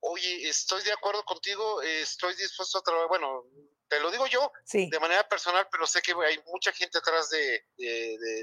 [0.00, 3.44] oye, estoy de acuerdo contigo, estoy dispuesto a trabajar, bueno,
[3.88, 7.64] te lo digo yo de manera personal, pero sé que hay mucha gente atrás de,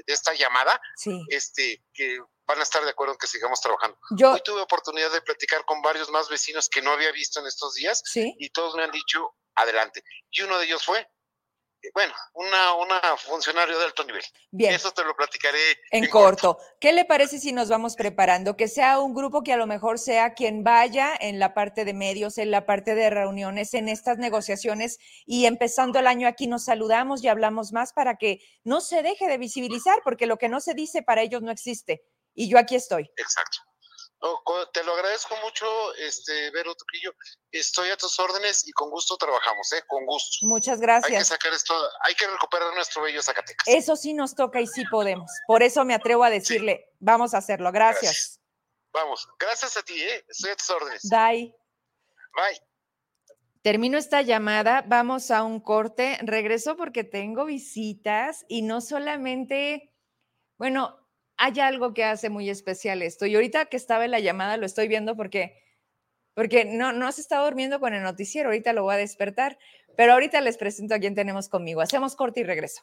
[0.06, 0.80] esta llamada,
[1.28, 3.98] este, que van a estar de acuerdo en que sigamos trabajando.
[4.16, 7.46] Yo Hoy tuve oportunidad de platicar con varios más vecinos que no había visto en
[7.46, 10.02] estos días y todos me han dicho adelante.
[10.30, 11.06] Y uno de ellos fue,
[11.92, 14.22] bueno, una, una funcionario de alto nivel.
[14.50, 14.72] Bien.
[14.72, 15.58] Eso te lo platicaré
[15.90, 16.58] en, corto.
[16.80, 18.56] ¿Qué le parece si nos vamos preparando?
[18.56, 21.92] Que sea un grupo que a lo mejor sea quien vaya en la parte de
[21.92, 26.64] medios, en la parte de reuniones, en estas negociaciones y empezando el año aquí nos
[26.64, 30.60] saludamos y hablamos más para que no se deje de visibilizar, porque lo que no
[30.60, 32.02] se dice para ellos no existe.
[32.38, 33.10] Y yo aquí estoy.
[33.16, 33.58] Exacto
[34.72, 37.14] te lo agradezco mucho, este, Vero Trujillo.
[37.52, 39.82] Estoy a tus órdenes y con gusto trabajamos, ¿eh?
[39.86, 40.46] Con gusto.
[40.46, 41.12] Muchas gracias.
[41.12, 41.74] Hay que sacar esto,
[42.04, 43.66] hay que recuperar nuestro bello Zacatecas.
[43.66, 45.30] Eso sí nos toca y sí podemos.
[45.46, 47.70] Por eso me atrevo a decirle, vamos a hacerlo.
[47.70, 48.40] Gracias.
[48.92, 50.24] Vamos, gracias a ti, ¿eh?
[50.28, 51.02] Estoy a tus órdenes.
[51.08, 51.54] Bye.
[52.34, 52.60] Bye.
[53.62, 56.18] Termino esta llamada, vamos a un corte.
[56.22, 59.94] Regreso porque tengo visitas y no solamente,
[60.56, 61.07] bueno,
[61.38, 63.24] hay algo que hace muy especial esto.
[63.26, 65.62] Y ahorita que estaba en la llamada lo estoy viendo porque,
[66.34, 69.58] porque no, no se está durmiendo con el noticiero, ahorita lo voy a despertar,
[69.96, 71.80] pero ahorita les presento a quien tenemos conmigo.
[71.80, 72.82] Hacemos corte y regreso.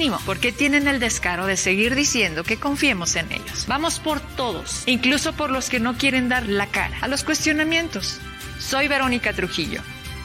[0.25, 3.65] porque tienen el descaro de seguir diciendo que confiemos en ellos.
[3.67, 8.19] Vamos por todos, incluso por los que no quieren dar la cara a los cuestionamientos.
[8.59, 9.81] Soy Verónica Trujillo.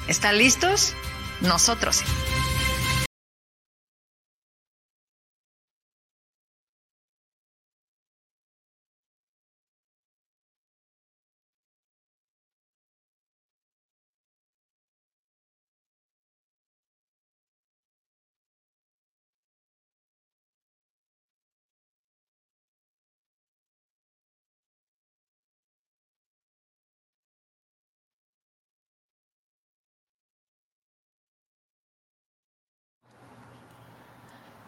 [0.08, 0.94] ¿Están listos?
[1.42, 2.02] Nosotros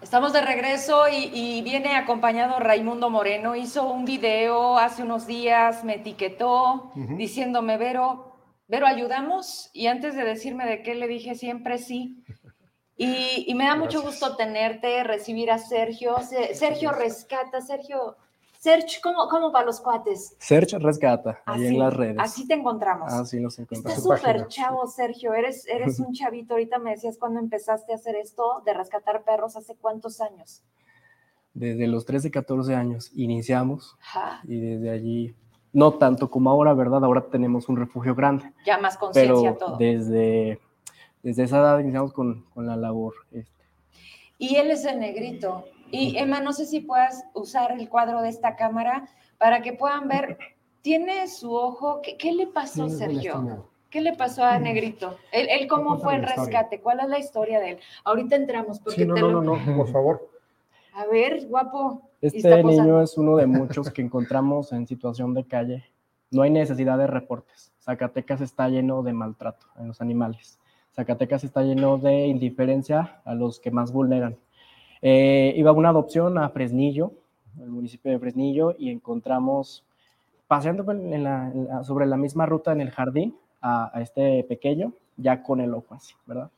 [0.08, 3.54] Estamos de regreso y, viene acompañado Raimundo Moreno.
[3.54, 8.34] Hizo un video hace unos días, me etiquetó diciéndome, Vero,
[8.68, 9.68] Vero, ayudamos.
[9.74, 12.24] Y antes de decirme de qué, le dije siempre sí.
[12.96, 16.16] Y, me da mucho gusto tenerte, recibir a Sergio.
[16.54, 18.16] Sergio rescata, Sergio,
[18.58, 20.34] Search, ¿cómo, ¿cómo, para los cuates?
[20.40, 22.16] Search Rescata, ahí en las redes.
[22.18, 23.12] Así te encontramos.
[23.12, 23.98] Así nos encontramos.
[23.98, 25.32] Estás súper chavo, Sergio.
[25.32, 26.54] Eres, eres un chavito.
[26.54, 30.64] Ahorita me decías cuando empezaste a hacer esto de rescatar perros, ¿hace cuántos años?
[31.54, 33.96] Desde los 13, 14 años iniciamos.
[34.42, 35.36] Y desde allí,
[35.72, 37.04] no tanto como ahora, ¿verdad?
[37.04, 38.52] Ahora tenemos un refugio grande.
[38.66, 39.76] Ya más conciencia todo.
[39.76, 40.60] Desde,
[41.22, 43.14] desde esa edad iniciamos con, con la labor.
[43.30, 43.52] Este.
[44.36, 45.64] Y él es el negrito.
[45.90, 50.08] Y Emma, no sé si puedas usar el cuadro de esta cámara para que puedan
[50.08, 50.38] ver.
[50.82, 52.00] Tiene su ojo.
[52.02, 53.66] ¿Qué, le pasó, Sergio?
[53.90, 55.16] ¿Qué le pasó a Negrito?
[55.32, 56.80] ¿Él, cómo fue el rescate?
[56.80, 57.78] ¿Cuál es la historia de él?
[58.04, 58.80] Ahorita entramos.
[58.80, 60.28] Porque no, no, no, no, por favor.
[60.94, 62.02] A ver, guapo.
[62.20, 65.84] Este niño es uno de muchos que encontramos en situación de calle.
[66.30, 67.72] No hay necesidad de reportes.
[67.80, 70.58] Zacatecas está lleno de maltrato en los animales.
[70.94, 74.36] Zacatecas está lleno de indiferencia a los que más vulneran.
[75.02, 77.12] Eh, iba una adopción a Fresnillo,
[77.60, 79.84] el municipio de Fresnillo, y encontramos,
[80.46, 80.84] paseando
[81.82, 86.14] sobre la misma ruta en el jardín, a, este pequeño, ya con el ojo así,
[86.26, 86.50] ¿verdad?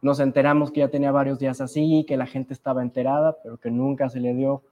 [0.00, 3.70] Nos enteramos que ya tenía varios días así, que la gente estaba enterada, pero que
[3.70, 4.62] nunca se le dio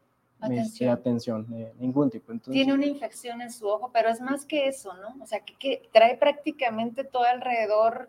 [0.51, 2.33] este, atención, de ningún tipo.
[2.51, 5.23] Tiene una infección en su ojo, pero es más que eso, ¿no?
[5.23, 8.09] O sea, que, trae prácticamente todo alrededor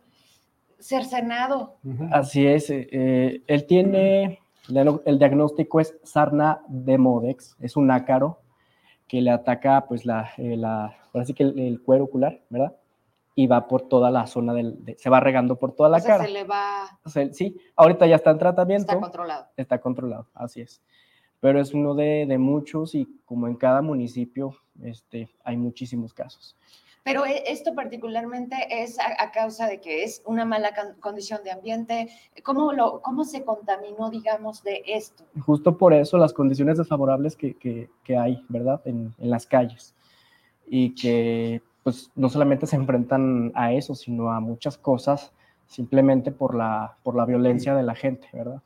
[0.80, 1.76] cercenado.
[2.12, 2.70] Así es.
[2.72, 4.40] Eh, eh, él tiene,
[5.06, 8.40] el diagnóstico es sarna de Modex, es un ácaro
[9.08, 10.96] que le ataca, pues, la, eh, la
[11.36, 12.76] que el, cuero ocular, ¿verdad?
[13.34, 16.18] y va por toda la zona del, se va regando por toda la o sea,
[16.18, 16.26] cara.
[16.26, 17.00] Se le va.
[17.32, 18.92] sí, ahorita ya está en tratamiento.
[18.92, 19.46] Está controlado.
[19.56, 20.82] Está controlado, así es.
[21.40, 26.56] Pero es uno de, de muchos y como en cada municipio este, hay muchísimos casos.
[27.04, 32.10] Pero e, esto particularmente es a, causa de que es una mala condición de ambiente.
[32.44, 35.24] ¿Cómo, lo, ¿Cómo se contaminó, digamos, de esto?
[35.46, 38.82] Justo por eso las condiciones desfavorables que, que, que hay, ¿verdad?
[38.86, 39.96] En, en, las calles.
[40.68, 45.34] Y que pues no solamente se enfrentan a eso, sino a muchas cosas
[45.66, 48.62] simplemente por la, por la violencia de la gente, ¿verdad?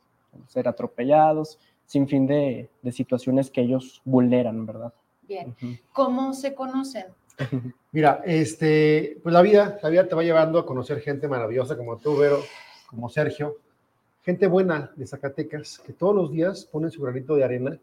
[0.48, 4.92] Ser atropellados, sin fin de, de situaciones que ellos vulneran, ¿verdad?
[5.22, 5.56] Bien.
[5.92, 7.06] ¿Cómo se conocen?
[7.92, 11.96] Mira, este, pues la vida, la vida te va llevando a conocer gente maravillosa como
[11.98, 12.40] tú, Vero,
[12.86, 13.58] como Sergio,
[14.22, 17.78] gente buena de Zacatecas, que todos los días ponen su granito de arena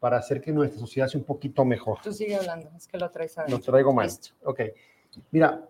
[0.00, 1.98] para hacer que nuestra sociedad sea un poquito mejor.
[2.02, 4.08] Tú sigue hablando, es que lo traes a Lo traigo mal.
[4.44, 4.60] Ok.
[5.30, 5.66] Mira,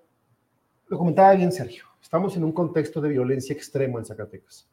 [0.89, 1.85] lo comentaba bien Sergio.
[2.03, 4.69] Estamos en un contexto de violencia extrema en Zacatecas.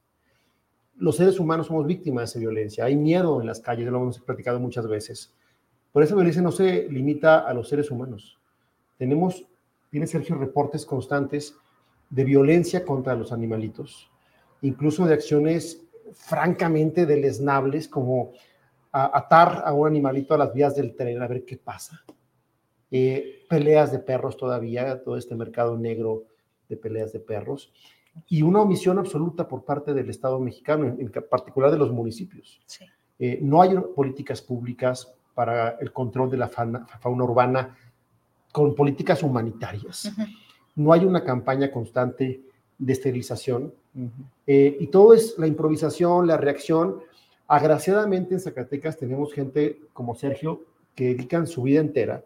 [0.97, 2.85] Los seres humanos somos víctimas de esa violencia.
[2.85, 5.33] Hay miedo en las calles, lo hemos platicado muchas veces.
[5.91, 8.39] Por esa violencia no se limita a los seres humanos.
[8.97, 9.45] Tenemos,
[9.89, 11.55] tiene Sergio, reportes constantes
[12.09, 14.09] de violencia contra los animalitos,
[14.61, 15.81] incluso de acciones
[16.13, 18.31] francamente deleznables como
[18.91, 22.03] atar a un animalito a las vías del tren a ver qué pasa.
[22.91, 26.23] Eh, peleas de perros todavía, todo este mercado negro
[26.69, 27.73] de peleas de perros,
[28.29, 32.61] y una omisión absoluta por parte del Estado mexicano, en, particular de los municipios.
[33.19, 37.75] Eh, no hay políticas públicas para el control de la fauna, urbana
[38.55, 40.11] con políticas humanitarias.
[40.75, 42.41] No hay una campaña constante
[42.77, 43.73] de esterilización.
[44.47, 47.01] Eh, y todo es la improvisación, la reacción
[47.47, 50.63] Agraciadamente en Zacatecas tenemos gente como Sergio
[50.95, 52.25] que dedican su vida entera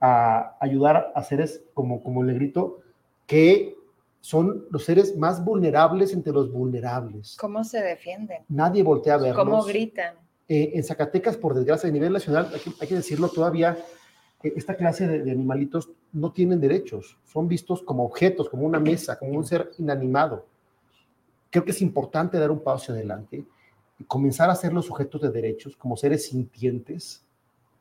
[0.00, 2.80] a ayudar a seres como, como el negrito
[3.26, 3.76] que
[4.20, 7.36] son los seres más vulnerables entre los vulnerables.
[7.38, 8.42] ¿Cómo se defienden?
[8.48, 9.44] Nadie voltea a verlos.
[9.44, 10.14] ¿Cómo gritan?
[10.48, 12.50] Eh, en Zacatecas, por desgracia, a nivel nacional,
[12.80, 13.76] hay que, decirlo todavía,
[14.42, 19.18] esta clase de, de, animalitos no tienen derechos, son vistos como objetos, como una mesa,
[19.18, 20.46] como un ser inanimado.
[21.50, 23.44] Creo que es importante dar un paso adelante
[23.98, 27.24] y comenzar a ser los sujetos de derechos como seres sintientes,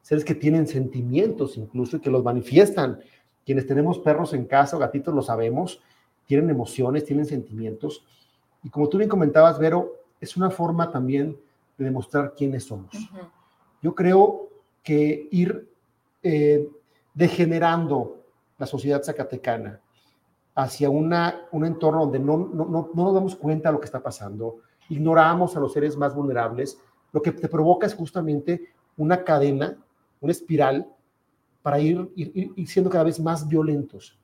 [0.01, 2.99] seres que tienen sentimientos incluso y que los manifiestan.
[3.45, 5.81] Quienes tenemos perros en casa o gatitos lo sabemos,
[6.25, 8.05] tienen emociones, tienen sentimientos.
[8.63, 11.37] Y como tú bien comentabas, Vero, es una forma también
[11.77, 12.95] de demostrar quiénes somos.
[13.81, 14.49] Yo creo
[14.81, 15.69] que ir
[16.27, 16.67] eh,
[17.13, 18.25] degenerando
[18.57, 19.79] la sociedad zacatecana
[20.55, 21.13] hacia un
[21.65, 24.57] entorno donde no, no, no, no nos damos cuenta de lo que está pasando,
[24.89, 26.79] ignoramos a los seres más vulnerables,
[27.11, 29.77] lo que te provoca es justamente una cadena,
[30.19, 30.87] una espiral
[31.61, 34.17] para ir, ir, siendo cada vez más violentos.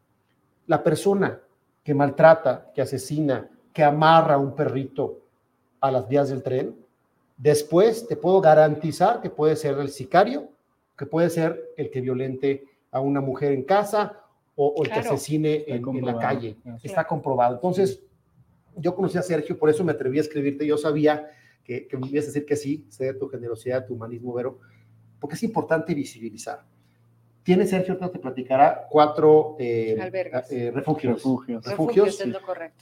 [0.65, 1.39] La persona
[1.83, 5.19] que maltrata, que asesina, que amarra a un perrito
[5.79, 6.75] a las vías del tren,
[7.37, 10.49] después te puedo garantizar que puede ser el sicario,
[11.01, 14.21] que puede ser el que violente a una mujer en casa
[14.55, 16.57] o, el que asesine en, la calle.
[16.83, 17.55] Está comprobado.
[17.55, 18.03] Entonces,
[18.75, 20.63] yo conocí a Sergio, por eso me atreví a escribirte.
[20.63, 21.31] Yo sabía
[21.63, 24.59] que, me ibas a decir que sí, sé de tu generosidad, tu humanismo, Vero,
[25.19, 26.65] porque es importante visibilizar.
[27.41, 29.97] Tiene Sergio, te platicará, cuatro eh,
[30.51, 31.15] eh, refugios.
[31.15, 31.65] Refugios.
[31.65, 32.23] refugios,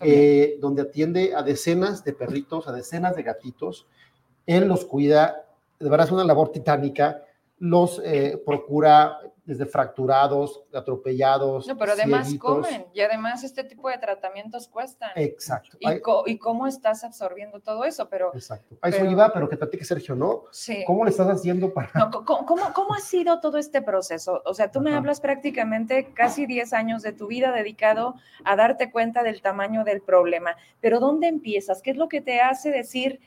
[0.01, 3.87] eh, donde atiende a decenas de perritos, a decenas de gatitos.
[4.45, 5.45] Él los cuida,
[5.79, 7.23] de verdad es una labor titánica.
[7.59, 8.01] Los
[8.45, 11.67] procura desde fracturados, atropellados.
[11.67, 15.09] No, pero además comen y además este tipo de tratamientos cuestan.
[15.15, 15.75] Exacto.
[16.27, 18.07] ¿Y, cómo estás absorbiendo todo eso?
[18.09, 18.77] Pero, Exacto.
[18.79, 20.43] A eso iba, pero que platique Sergio, ¿no?
[20.51, 20.83] Sí.
[20.85, 21.89] ¿Cómo le estás haciendo para...?
[22.11, 22.45] ¿cómo,
[22.75, 24.43] cómo, ha sido todo este proceso?
[24.45, 28.91] O sea, tú me hablas prácticamente casi 10 años de tu vida dedicado a darte
[28.91, 31.81] cuenta del tamaño del problema, pero ¿dónde empiezas?
[31.81, 33.19] ¿Qué es lo que te hace decir,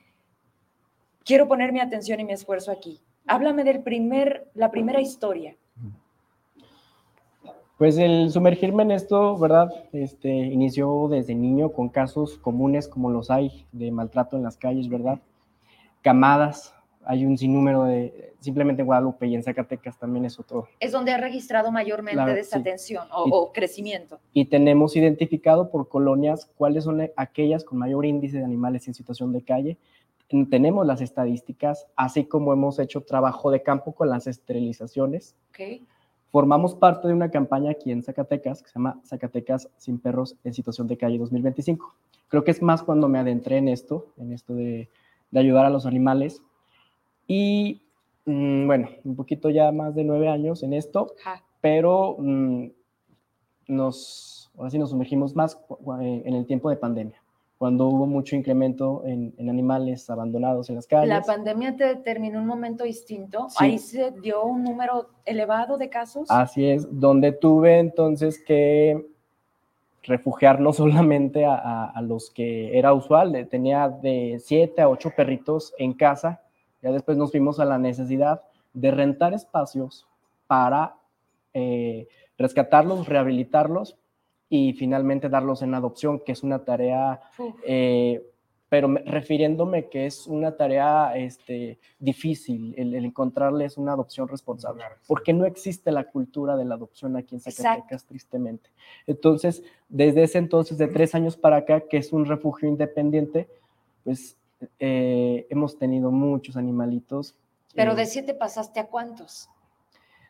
[1.24, 3.02] quiero poner mi atención y mi esfuerzo aquí?
[3.26, 5.56] Háblame del primer, la primera historia.
[7.78, 9.72] Pues el sumergirme en esto, ¿verdad?
[9.92, 14.88] Este, inició desde niño con casos comunes como los hay de maltrato en las calles,
[14.88, 15.18] ¿verdad?
[16.00, 20.68] Camadas, hay un sinnúmero de, simplemente en Guadalupe y en Zacatecas también es otro.
[20.78, 24.20] Es donde ha registrado mayormente desatención o, crecimiento.
[24.32, 29.32] Y tenemos identificado por colonias cuáles son aquellas con mayor índice de animales en situación
[29.32, 29.78] de calle.
[30.48, 35.36] Tenemos las estadísticas, así como hemos hecho trabajo de campo con las esterilizaciones.
[36.30, 40.54] Formamos parte de una campaña aquí en Zacatecas que se llama Zacatecas sin perros en
[40.54, 41.94] situación de calle 2025.
[42.28, 44.88] Creo que es más cuando me adentré en esto, en esto de,
[45.34, 46.42] ayudar a los animales.
[47.26, 47.82] Y
[48.24, 51.14] mm, bueno, un poquito ya más de nueve años en esto,
[51.60, 52.68] pero mm,
[53.68, 55.60] nos, ahora sí nos sumergimos más
[56.00, 57.21] en el tiempo de pandemia
[57.62, 61.08] cuando hubo mucho incremento en, animales abandonados en las calles.
[61.08, 63.46] La pandemia te determinó un momento distinto.
[63.56, 66.28] Ahí se dio un número elevado de casos.
[66.28, 69.06] Así es, donde tuve entonces que
[70.02, 75.92] refugiar no solamente a, los que era usual, tenía de siete a ocho perritos en
[75.92, 76.42] casa.
[76.82, 78.42] Ya después nos vimos a la necesidad
[78.74, 80.04] de rentar espacios
[80.48, 80.96] para
[81.54, 83.96] eh, rescatarlos, rehabilitarlos
[84.54, 87.22] y finalmente darlos en adopción, que es una tarea,
[87.64, 88.22] eh,
[88.68, 95.46] pero refiriéndome que es una tarea este, difícil el, encontrarles una adopción responsable, porque no
[95.46, 98.68] existe la cultura de la adopción aquí en Zacatecas, tristemente.
[99.06, 103.48] Entonces, desde ese entonces, de tres años para acá, que es un refugio independiente,
[104.04, 104.36] pues
[104.78, 107.34] eh, hemos tenido muchos animalitos.
[107.74, 109.48] Pero de siete pasaste a cuántos?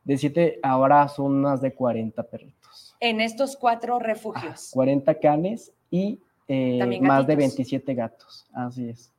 [0.04, 2.62] De siete, ahora son más de 40 perritos
[3.02, 4.70] en estos cuatro refugios.
[4.72, 8.46] 40 canes y eh, más de 27 gatos.
[8.54, 9.12] Así es.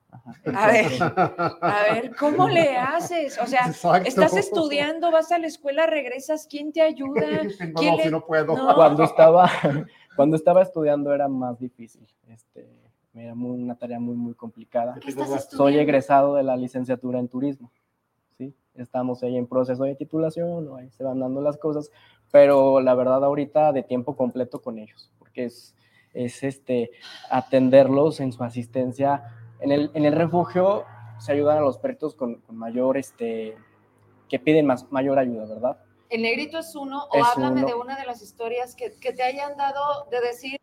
[0.46, 3.38] A ver, a ver, ¿cómo le haces?
[3.40, 3.74] O sea,
[4.06, 7.44] estás estudiando, vas a la escuela, regresas, ¿quién te ayuda?
[7.74, 8.56] no, si no puedo.
[8.76, 9.50] Cuando estaba,
[10.16, 12.08] cuando estaba estudiando era más difícil.
[12.30, 12.70] Este,
[13.16, 14.96] era una tarea muy, muy complicada.
[15.50, 17.70] Soy egresado de la licenciatura en turismo.
[18.76, 21.92] Estamos ahí en proceso de titulación, ahí se van dando las cosas,
[22.32, 25.76] pero la verdad ahorita de tiempo completo con ellos, porque es,
[26.14, 26.92] es este,
[27.30, 29.24] atenderlos en su asistencia.
[29.60, 30.86] En el, en el refugio
[31.20, 33.56] se ayudan a los perritos con, con mayor, este,
[34.28, 35.78] que piden más, mayor ayuda, ¿verdad?
[36.10, 39.58] El negrito es uno, o háblame de una de las historias que, que, te hayan
[39.58, 40.60] dado de decir,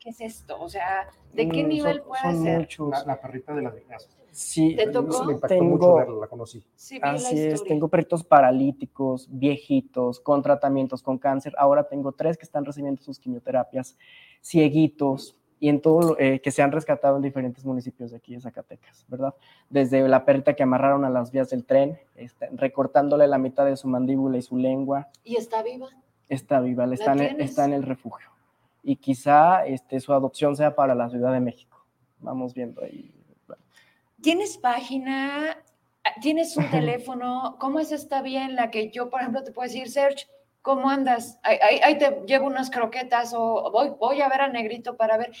[0.00, 0.60] ¿qué es esto?
[0.60, 2.68] O sea, ¿de qué mm, nivel puede ser?
[3.06, 4.10] La, perrita de la casa.
[4.34, 5.24] Sí, ¿Te tocó?
[5.26, 6.64] Me tengo, la conocí.
[7.02, 11.54] así es, tengo perritos paralíticos, viejitos, con tratamientos con cáncer.
[11.56, 13.96] Ahora tengo tres que están recibiendo sus quimioterapias,
[14.42, 18.40] cieguitos, y en todo eh, que se han rescatado en diferentes municipios de aquí de
[18.40, 19.36] Zacatecas, ¿verdad?
[19.70, 23.76] Desde la perrita que amarraron a las vías del tren, este, recortándole la mitad de
[23.76, 25.10] su mandíbula y su lengua.
[25.22, 25.88] ¿Y está viva?
[26.28, 28.30] Está viva, está, en, está en el refugio.
[28.82, 31.86] Y quizá este, su adopción sea para la Ciudad de México.
[32.18, 33.14] Vamos viendo ahí
[34.24, 35.58] ¿Tienes página?
[36.22, 37.56] ¿Tienes un teléfono?
[37.60, 40.26] ¿Cómo es esta vía en la que yo, por ejemplo, te puedo decir, Serge,
[40.62, 41.38] ¿cómo andas?
[41.42, 45.32] Ahí, te llevo unas croquetas o voy, voy a ver a Negrito para ver.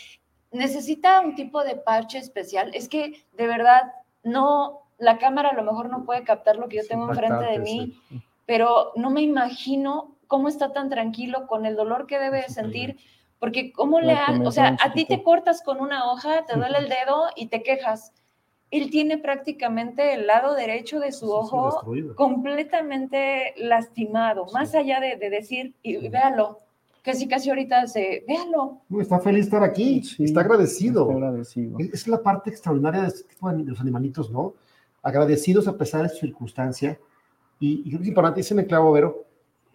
[0.52, 2.72] ¿Necesita un tipo de parche especial?
[2.74, 3.90] Es que de verdad
[4.22, 7.58] no, la cámara a lo mejor no puede captar lo que yo tengo enfrente de
[7.60, 7.98] mí,
[8.44, 12.98] pero no me imagino cómo está tan tranquilo con el dolor que debe sentir,
[13.38, 16.90] porque cómo le, o sea, a ti te cortas con una hoja, te duele el
[16.90, 18.12] dedo y te quejas
[18.74, 21.80] él tiene prácticamente el lado derecho de su ojo
[22.16, 26.58] completamente lastimado, más allá de, decir, y, véalo,
[27.02, 28.80] casi casi ahorita se, véalo.
[29.00, 31.08] está feliz de estar aquí, está agradecido.
[31.78, 34.54] Es la parte extraordinaria de, este los animalitos, ¿no?
[35.02, 36.98] Agradecidos a pesar de su circunstancia.
[37.60, 39.24] Y, creo que es importante, dice me clavo, Vero,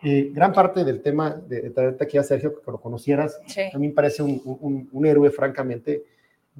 [0.03, 3.39] eh, gran parte del tema de, traerte aquí a Sergio, que lo conocieras,
[3.73, 6.03] a mí me parece un, un héroe, francamente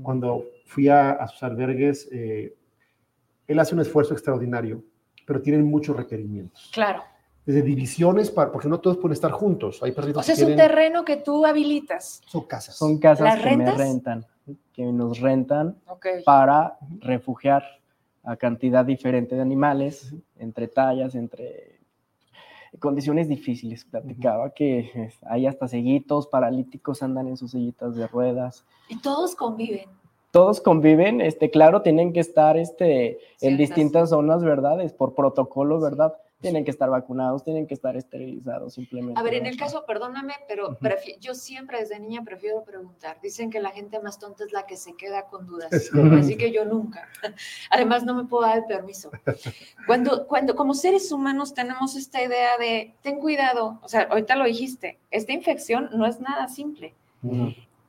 [0.02, 2.56] cuando fui a, sus albergues, eh,
[3.48, 4.84] él hace un esfuerzo extraordinario,
[5.26, 6.70] pero tienen muchos requerimientos.
[6.74, 7.04] Claro.
[7.46, 9.82] Desde divisiones, para, porque no todos pueden estar juntos.
[9.82, 12.22] Hay perritos o sea, es un terreno que tú habilitas.
[12.26, 12.76] Son casas.
[12.76, 14.26] Son casas que me rentan,
[14.72, 15.78] que nos rentan
[16.26, 17.64] para refugiar
[18.24, 21.79] a cantidad diferente de animales, entre tallas, entre
[22.78, 23.86] condiciones difíciles.
[23.86, 28.66] Platicaba que hay hasta ceguitos, paralíticos, andan en sus sillitas de ruedas.
[28.88, 29.88] Y todos conviven.
[30.32, 34.80] Todos conviven, este, claro, tienen que estar este, en distintas zonas, ¿verdad?
[34.80, 36.14] Es por protocolo, ¿verdad?
[36.42, 39.20] Tienen que estar vacunados, tienen que estar esterilizados simplemente.
[39.20, 40.78] A ver, en el caso, perdóname, pero
[41.20, 43.20] yo siempre desde niña prefiero preguntar.
[43.22, 45.70] Dicen que la gente más tonta es la que se queda con dudas,
[46.18, 47.08] así que yo nunca.
[47.70, 49.12] Además, no me puedo dar el permiso.
[49.86, 54.46] Cuando, cuando como seres humanos tenemos esta idea de, ten cuidado, o sea, ahorita lo
[54.46, 56.96] dijiste, esta infección no es nada simple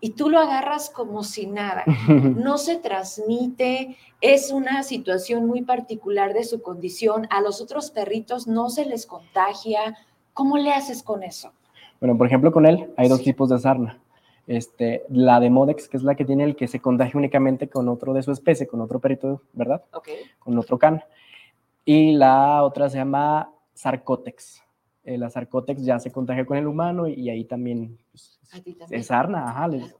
[0.01, 1.85] y tú lo agarras como si nada.
[2.41, 7.27] No se transmite, es una situación muy particular de su condición.
[7.31, 9.97] A los otros perritos no se les contagia.
[10.33, 11.53] ¿Cómo le haces con eso?
[12.01, 13.99] Bueno, por ejemplo, con él hay dos tipos de sarna.
[14.47, 17.89] Este, la de Modex, que es la que tiene el que se contagia únicamente con
[17.89, 19.85] otro de su especie, con otro perrito, ¿verdad?
[19.93, 20.09] Ok.
[20.39, 21.05] Con otro can.
[21.85, 24.63] Y la otra se llama Sarcotex.
[25.11, 28.77] Eh, la Sarcotex ya se contagia con el humano y, ahí también, pues, A también.
[28.91, 29.67] es sarna, ajá.
[29.69, 29.95] les-.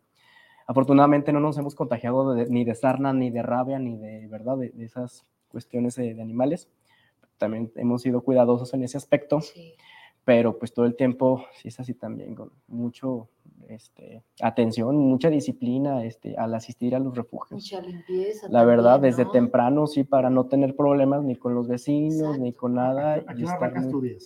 [0.67, 4.57] Afortunadamente no nos hemos contagiado de- ni de sarna, ni de rabia, ni de, ¿verdad?
[4.57, 6.69] De, de esas cuestiones de, de animales.
[7.39, 9.75] También hemos sido cuidadosos en ese aspecto, Sí.
[10.25, 13.29] pero pues todo el tiempo sí es así también, con mucho
[13.69, 17.63] este, atención, mucha disciplina este, al asistir a los refugios.
[17.63, 18.49] Mucha limpieza.
[18.49, 19.31] La verdad, también, desde ¿no?
[19.33, 22.61] temprano, sí, para no tener problemas ni con los vecinos, ni Exacto.
[22.61, 23.15] con nada.
[23.15, 24.17] ¿A y qué hora estar arrancas muy- tu día?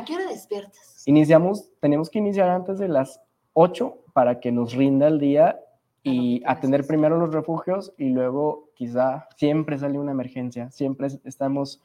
[0.00, 1.02] ¿A qué hora despiertas?
[1.06, 3.20] Iniciamos, tenemos que iniciar antes de las
[3.52, 5.60] 8 para que nos rinda el día
[6.02, 11.20] y Claro, atender primero los refugios y luego quizá siempre sale una emergencia, siempre es-
[11.24, 11.82] estamos,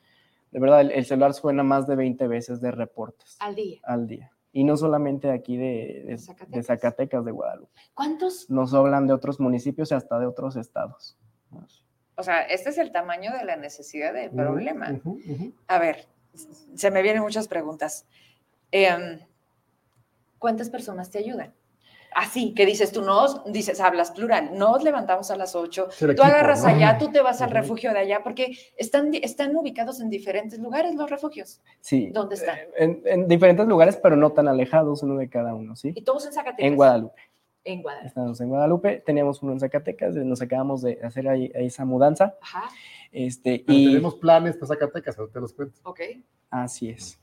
[0.51, 3.79] de verdad, el, el celular suena más de 20 veces de reportes Al día.
[3.83, 4.31] al día.
[4.53, 6.65] Y no solamente aquí de, de- de Zacatecas.
[6.67, 7.81] Zacatecas, de Guadalupe.
[7.93, 8.49] ¿Cuántos?
[8.49, 11.17] Nos hablan de otros municipios y hasta de otros estados.
[12.15, 14.91] O sea, este es el tamaño de la necesidad del problema.
[14.93, 15.53] ujú, ujú.
[15.67, 16.07] A ver,
[16.75, 18.05] se me vienen muchas preguntas.
[18.71, 19.19] Em,
[20.39, 21.53] ¿Cuántas personas te ayudan?
[22.13, 26.01] Así, que dices tú, no, os- dices, hablas plural, nos levantamos a las 8, Es
[26.01, 26.69] el tú equipo, agarras ¿no?
[26.69, 30.95] allá, tú te vas al refugio de allá, porque están, están ubicados en diferentes lugares
[30.95, 31.61] los refugios.
[31.81, 32.09] Sí.
[32.13, 32.57] ¿Dónde están?
[32.57, 35.91] eh, En, en diferentes lugares, pero no tan alejados uno de cada uno, ¿sí?
[35.93, 36.65] Y todos en Zacatecas.
[36.65, 37.21] En Guadalupe.
[37.65, 38.07] En Guadalupe.
[38.07, 42.35] Estamos en Guadalupe, teníamos uno en Zacatecas, nos acabamos de hacer ahí, ahí esa mudanza.
[42.41, 42.69] Ajá,
[43.11, 45.79] Este, Pero y tenemos planes para Zacatecas, te los cuento.
[45.83, 45.99] ok.
[46.51, 47.19] así es.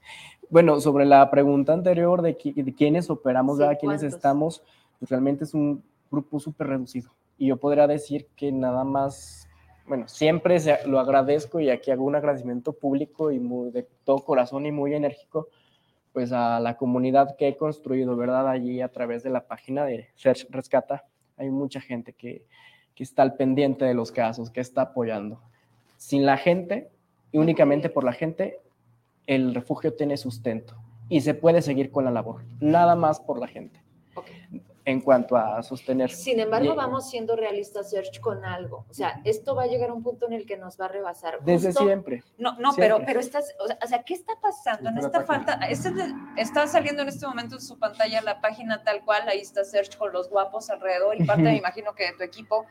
[0.50, 4.62] Bueno, sobre la pregunta anterior de, qui- de quiénes operamos, Sí, quiénes estamos,
[4.98, 7.10] pues realmente es un grupo súper reducido.
[7.38, 9.48] Y yo podría decir que nada más,
[9.86, 14.18] bueno, siempre se- lo agradezco y aquí hago un agradecimiento público y muy, de todo
[14.24, 15.48] corazón y muy enérgico,
[16.12, 18.48] pues a la comunidad que he construido, ¿verdad?
[18.48, 21.04] Allí a través de la página de Search Rescata,
[21.36, 22.44] hay mucha gente que,
[22.94, 25.40] que está al pendiente de los casos, que está apoyando.
[25.96, 26.90] Sin la gente,
[27.30, 28.60] y únicamente por la gente,
[29.26, 30.76] el refugio tiene sustento
[31.08, 33.82] y se puede seguir con la labor, nada más por la gente,
[34.14, 34.26] ok.
[34.84, 36.10] En cuanto a sostener.
[36.10, 38.84] Sin embargo, vamos siendo realistas, Serge, con algo.
[38.90, 40.88] O sea, esto va a llegar a un punto en el que nos va a
[40.88, 41.40] rebasar.
[41.44, 42.24] Desde siempre.
[42.38, 42.84] No, no, Siempre.
[42.84, 45.54] pero, pero estás, o sea, ¿qué está pasando en Está esta falta?
[45.68, 45.90] Este
[46.36, 49.96] está saliendo en este momento en su pantalla la página tal cual, ahí está Search
[49.96, 52.66] con los guapos alrededor y parte, me imagino que de tu equipo.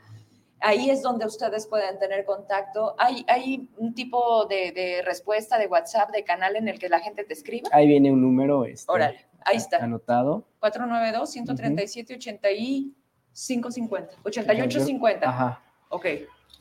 [0.64, 2.94] Ahí es donde ustedes pueden tener contacto.
[3.00, 7.00] Hay, hay un tipo de, de respuesta de WhatsApp, de canal en el que la
[7.00, 7.70] gente te escriba.
[7.72, 9.78] Ahí viene un número este, Órale, ahí está.
[9.84, 10.44] anotado.
[13.34, 14.10] 492-137-8550.
[14.24, 15.30] 8850.
[15.30, 15.62] Ajá.
[15.90, 16.06] Ok.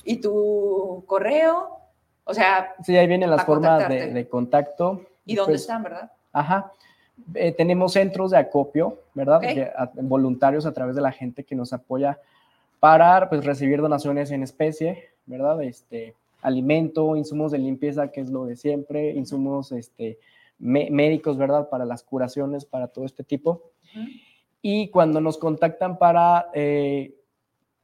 [0.04, 1.78] ¿Y tu correo?
[2.24, 5.04] O sea, Sí, ahí vienen las formas de, contacto.
[5.24, 6.10] ¿y dónde Pues, están, verdad?
[6.32, 6.72] Ajá.
[7.34, 9.40] Eh, tenemos centros de acopio, ¿verdad?
[9.76, 12.18] A- voluntarios a través de la gente que nos apoya
[12.78, 15.62] para pues, recibir donaciones en especie, ¿verdad?
[15.62, 20.18] Este, alimento, insumos de limpieza, que es lo de siempre, insumos este,
[20.60, 21.68] médicos, ¿verdad?
[21.68, 23.72] Para las curaciones, para todo este tipo.
[24.62, 27.16] Y cuando nos contactan para eh,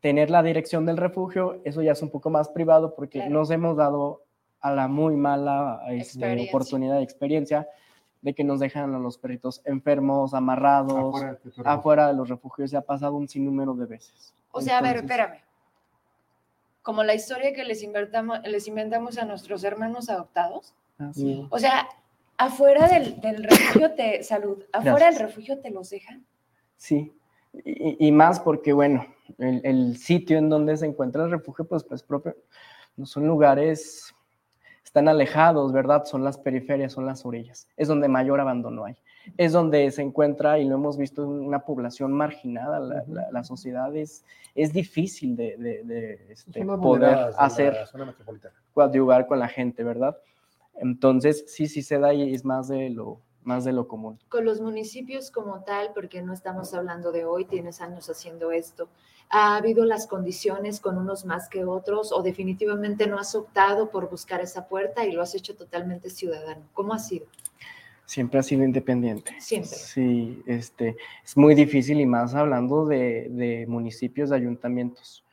[0.00, 3.32] tener la dirección del refugio, eso ya es un poco más privado porque Claro.
[3.32, 4.22] nos hemos dado
[4.60, 7.68] a la muy mala este, oportunidad de experiencia
[8.20, 12.28] de que nos dejan a los perritos enfermos, amarrados, Afuera de tu afuera, de los
[12.28, 12.70] refugios.
[12.70, 14.34] Se ha pasado un sinnúmero de veces.
[14.50, 15.40] O sea, a ver, espérame.
[16.82, 20.74] Como la historia que les inventamos, les inventamos a nuestros hermanos adoptados.
[20.98, 21.46] así.
[21.50, 21.88] O sea,
[22.38, 25.18] afuera del, del refugio te salud, afuera Gracias.
[25.18, 26.24] del refugio te los dejan.
[26.76, 27.12] Sí,
[27.64, 29.06] y, y más porque, bueno,
[29.38, 32.36] el, el sitio en donde se encuentra el refugio, pues, pues propio,
[32.96, 34.14] no son lugares,
[34.84, 36.04] están alejados, ¿verdad?
[36.04, 37.68] Son las periferias, son las orillas.
[37.76, 38.96] Es donde mayor abandono hay.
[39.36, 42.78] Es donde se encuentra, y lo hemos visto, una población marginada.
[42.78, 44.24] La, la- la sociedad es,
[44.54, 47.76] es difícil de, de- de, este, poder hacer
[48.72, 50.16] coadyuvar con la gente, ¿verdad?
[50.78, 54.18] Entonces, sí, sí se da y es más de lo, más de lo común.
[54.28, 58.88] Con los municipios como tal, porque no estamos hablando de hoy, tienes años haciendo esto.
[59.28, 64.08] ¿Ha habido las condiciones con unos más que otros o definitivamente no has optado por
[64.10, 66.62] buscar esa puerta y lo has hecho totalmente ciudadano?
[66.74, 67.26] ¿Cómo ha sido?
[68.04, 69.34] Siempre ha sido independiente.
[69.40, 69.76] Siempre.
[69.76, 75.24] Sí, este, es muy difícil y más hablando de, de municipios, de ayuntamientos.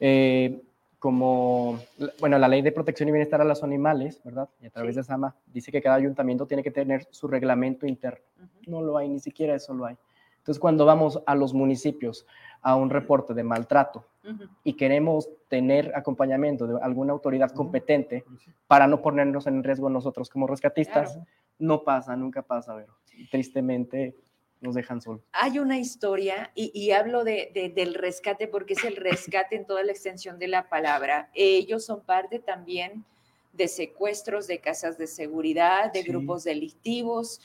[0.00, 0.62] Eh,
[1.08, 1.78] como,
[2.18, 4.48] bueno, la ley de protección y bienestar a los animales, ¿verdad?
[4.62, 5.00] Y a través Sí.
[5.00, 8.24] de SAMA, dice que cada ayuntamiento tiene que tener su reglamento interno.
[8.38, 8.70] Ujú.
[8.70, 9.98] No lo hay, ni siquiera eso lo hay.
[10.38, 12.26] Entonces, cuando vamos a los municipios
[12.62, 14.44] a un reporte de maltrato Ujú.
[14.64, 18.24] y queremos tener acompañamiento de alguna autoridad competente
[18.66, 21.26] para no ponernos en riesgo nosotros como rescatistas, Claro.
[21.58, 22.94] no pasa, nunca pasa, Vero.
[23.30, 24.16] Tristemente,
[24.64, 25.22] nos dejan solos.
[25.32, 29.92] Hay una historia, y, hablo de, del rescate porque es el rescate en toda la
[29.92, 31.30] extensión de la palabra.
[31.34, 33.04] Ellos son parte también
[33.52, 37.40] de secuestros de casas de seguridad, de grupos delictivos.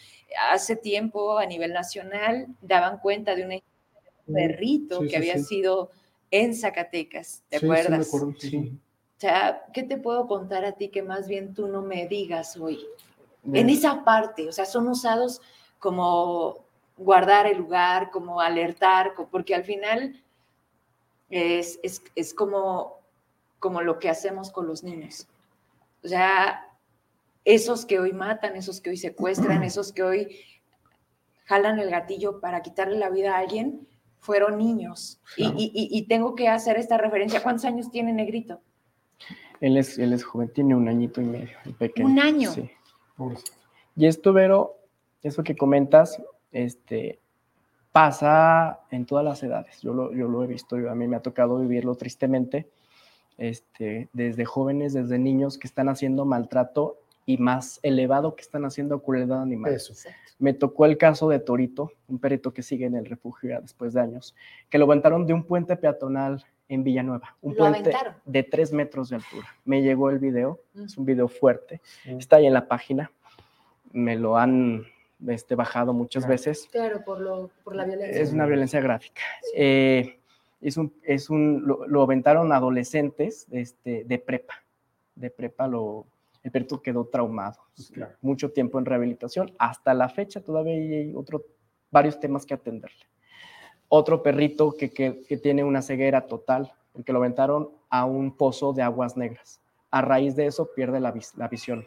[0.52, 5.92] Hace tiempo a nivel nacional daban cuenta de un perrito que había sido
[6.32, 8.10] en Zacatecas, ¿te acuerdas?
[8.40, 12.08] Sí, O sea, ¿qué te puedo contar a ti que más bien tú no me
[12.08, 12.80] digas hoy?
[13.54, 15.42] En esa parte, o sea, son usados
[15.80, 16.69] como
[17.00, 20.22] guardar el lugar, como alertar, porque al final
[21.30, 21.80] es,
[22.16, 23.00] es, como,
[23.60, 25.26] como lo que hacemos con los niños.
[26.04, 26.68] O sea,
[27.46, 30.42] esos que hoy matan, esos que hoy secuestran, esos que hoy
[31.46, 33.88] jalan el gatillo para quitarle la vida a alguien,
[34.20, 35.22] fueron niños.
[35.38, 37.42] Y, tengo que hacer esta referencia.
[37.42, 38.60] ¿Cuántos años tiene Negrito?
[39.62, 42.08] Él es, él es joven, tiene un añito y medio, pequeño.
[42.08, 42.52] Un año.
[42.52, 42.70] Sí.
[43.96, 44.78] Y esto, Vero,
[45.24, 46.22] eso que comentas,
[46.52, 47.20] este,
[47.92, 49.82] pasa en todas las edades.
[49.82, 52.70] Yo lo, yo lo he visto, a mí me ha tocado vivirlo tristemente,
[53.38, 59.02] este, desde jóvenes, desde niños que están haciendo maltrato y más elevado que están haciendo
[59.02, 59.74] crueldad animal.
[59.74, 59.94] Eso.
[60.40, 63.94] Me tocó el caso de Torito, un perrito que sigue en el refugio ya después
[63.94, 64.36] de años,
[64.70, 67.92] que lo aventaron de un puente peatonal en Villanueva, un puente
[68.26, 69.48] de tres metros de altura.
[69.66, 73.12] Me llegó el video, es un video fuerte, está ahí en la página,
[73.92, 74.86] me lo han
[75.28, 76.68] este, bajado muchas veces.
[76.72, 78.22] Claro, por, lo, por, la violencia.
[78.22, 79.22] Es una violencia gráfica.
[79.56, 80.20] Eh,
[80.62, 84.56] es un, es un, lo, aventaron adolescentes este, de prepa.
[85.16, 86.06] De prepa lo,
[86.44, 87.60] el perro quedó traumado.
[88.22, 89.54] Mucho tiempo en rehabilitación.
[89.58, 91.46] Hasta la fecha todavía hay otro,
[91.92, 93.06] varios temas que atenderle.
[93.88, 98.74] Otro perrito que, que, que tiene una ceguera total, porque lo aventaron a un pozo
[98.74, 99.60] de aguas negras.
[99.92, 101.86] A raíz de eso pierde la, la visión.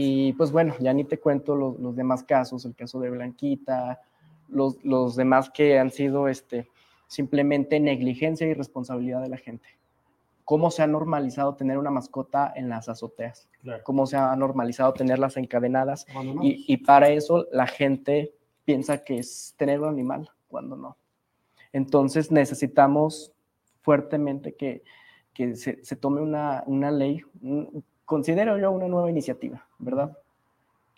[0.00, 4.00] Y pues bueno, ya ni te cuento los, los demás casos, el caso de Blanquita,
[4.46, 6.68] los, los, demás que han sido este,
[7.08, 9.66] simplemente negligencia y responsabilidad de la gente.
[10.44, 13.48] Cómo se ha normalizado tener una mascota en las azoteas,
[13.82, 16.06] cómo se ha normalizado tenerlas encadenadas
[16.42, 18.32] y, y, para eso la gente
[18.64, 20.96] piensa que es tener un animal cuando no.
[21.72, 23.32] Entonces necesitamos
[23.80, 24.84] fuertemente que,
[25.34, 27.20] que se, se, tome una, una ley,
[28.04, 30.16] considero yo una nueva iniciativa, ¿verdad?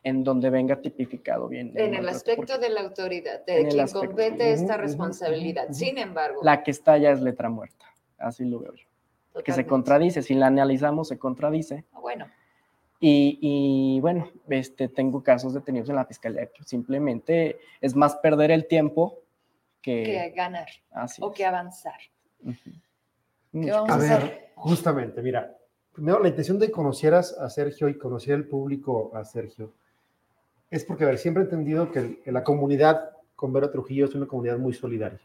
[0.03, 1.72] En donde venga tipificado bien.
[1.76, 5.68] En el aspecto de la autoridad, de quien compete esta responsabilidad.
[5.72, 6.41] Sin embargo.
[6.43, 7.87] La que está ya es letra muerta,
[8.18, 9.43] así lo veo yo.
[9.45, 11.85] Que se contradice, si la analizamos, se contradice.
[11.93, 12.26] Ah, bueno.
[13.03, 18.66] Y, bueno, este, tengo casos detenidos en la fiscalía que simplemente es más perder el
[18.66, 19.20] tiempo
[19.81, 20.68] que, que ganar
[21.20, 21.99] o que avanzar.
[22.43, 25.57] ¿Qué vamos a, a ver, justamente, mira,
[26.01, 29.75] primero, la intención de conocieras a Sergio y conocer el público a Sergio
[30.71, 34.25] es porque, a ver, siempre he entendido que, la comunidad con Vero Trujillo es una
[34.25, 35.21] comunidad muy solidaria.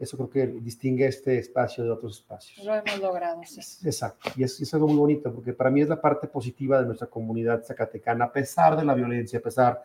[0.00, 2.66] Eso creo que distingue este espacio de otros espacios.
[2.66, 3.60] Lo hemos logrado, sí.
[3.86, 4.30] Exacto.
[4.34, 7.06] Y es, es algo muy bonito porque para mí es la parte positiva de nuestra
[7.06, 9.84] comunidad zacatecana, a pesar de la violencia, a pesar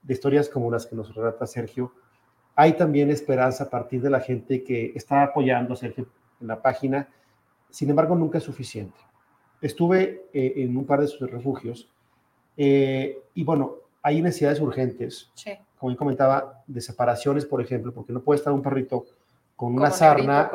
[0.00, 1.92] de historias como las que nos relata Sergio,
[2.54, 6.06] hay también esperanza a partir de la gente que está apoyando a Sergio
[6.40, 7.08] en la página.
[7.70, 9.07] Sin embargo, nunca es suficiente.
[9.60, 11.88] Estuve eh, en un par de sus refugios
[12.56, 15.30] eh, y bueno, hay necesidades urgentes,
[15.76, 19.06] como yo comentaba, de separaciones, por ejemplo, porque no puede estar un perrito
[19.54, 20.50] con una sarna,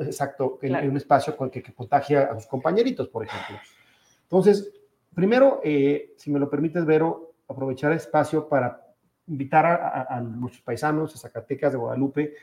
[0.00, 3.56] exacto, en, un espacio con que, que, contagia a sus compañeritos, por ejemplo.
[4.24, 4.72] Entonces,
[5.14, 8.84] primero, eh, si me lo permites, Vero, aprovechar el espacio para
[9.26, 9.66] invitar
[10.08, 12.34] a, nuestros paisanos, a Zacatecas de Guadalupe,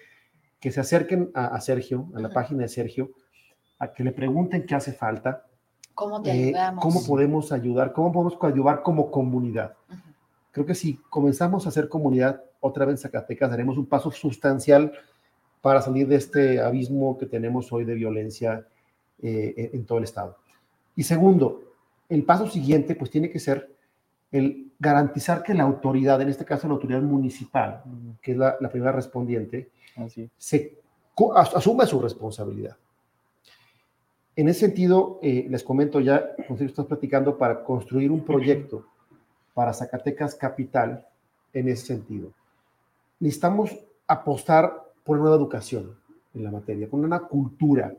[0.59, 3.11] que se acerquen a, Sergio, a la página de Sergio,
[3.79, 5.45] a que le pregunten qué hace falta,
[5.99, 6.81] ¿Cómo te eh, ayudamos?
[6.81, 7.91] ¿Cómo podemos ayudar?
[7.91, 9.73] ¿Cómo podemos ayudar como comunidad?
[10.51, 14.93] Creo que si comenzamos a hacer comunidad otra vez en Zacatecas, daremos un paso sustancial
[15.61, 18.65] para salir de este abismo que tenemos hoy de violencia
[19.21, 20.37] eh, en todo el Estado.
[20.95, 21.63] Y segundo,
[22.07, 23.69] el paso siguiente pues tiene que ser
[24.31, 27.83] el garantizar que la autoridad, en este caso la autoridad municipal,
[28.21, 29.69] que es la, primera respondiente,
[30.37, 30.77] se
[31.35, 32.77] asuma su responsabilidad.
[34.39, 38.85] En ese sentido, eh, les comento ya, como estás platicando, para construir un proyecto
[39.53, 41.05] para Zacatecas Capital
[41.51, 42.31] en ese sentido.
[43.19, 43.77] Necesitamos
[44.07, 45.97] apostar por una nueva educación
[46.33, 47.93] en la materia, con una cultura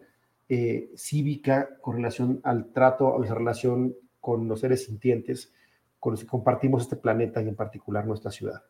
[0.49, 5.53] eh, cívica con relación al trato, a la relación con los seres sintientes
[5.99, 8.63] con los que compartimos este planeta y en particular nuestra ciudad.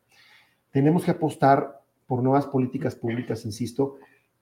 [0.73, 3.99] Tenemos que apostar por nuevas políticas públicas, insisto,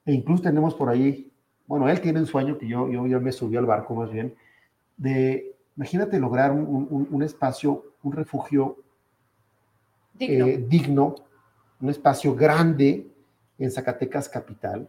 [0.06, 1.30] e incluso tenemos por ahí
[1.68, 4.34] bueno, él tiene un sueño que yo, yo, yo me subí al barco más bien,
[4.96, 8.78] de, imagínate lograr un, un, espacio, un refugio
[10.14, 11.14] digno, eh, digno
[11.80, 13.06] un espacio grande
[13.58, 14.88] en Zacatecas capital.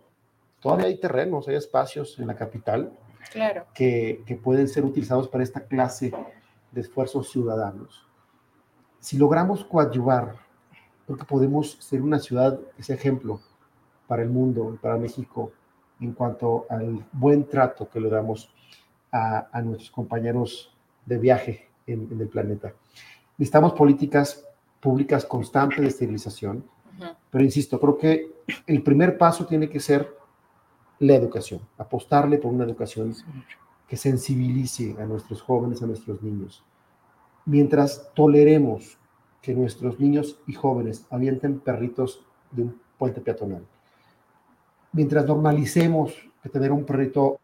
[0.59, 2.91] Todavía hay terrenos, hay espacios en la capital
[3.31, 3.65] claro.
[3.73, 6.11] que, que pueden ser utilizados para esta clase
[6.71, 8.07] de esfuerzos ciudadanos.
[8.99, 10.35] Si logramos coadyuvar,
[11.05, 13.41] creo que podemos ser una ciudad, ese ejemplo
[14.07, 15.51] para el mundo, para México,
[15.99, 18.53] en cuanto al buen trato que le damos
[19.11, 20.73] a, a nuestros compañeros
[21.05, 22.73] de viaje en, en, el planeta.
[23.37, 24.45] Necesitamos políticas
[24.79, 27.15] públicas constantes de esterilización, uh -huh.
[27.31, 28.31] pero insisto, creo que
[28.67, 30.19] el primer paso tiene que ser
[30.99, 33.15] la educación, apostarle por una educación
[33.87, 36.63] que sensibilice a nuestros jóvenes, a nuestros niños.
[37.45, 38.97] Mientras toleremos
[39.41, 42.21] que nuestros niños y jóvenes avienten perritos
[42.51, 43.65] de un puente peatonal,
[44.91, 47.39] mientras normalicemos que tener un perrito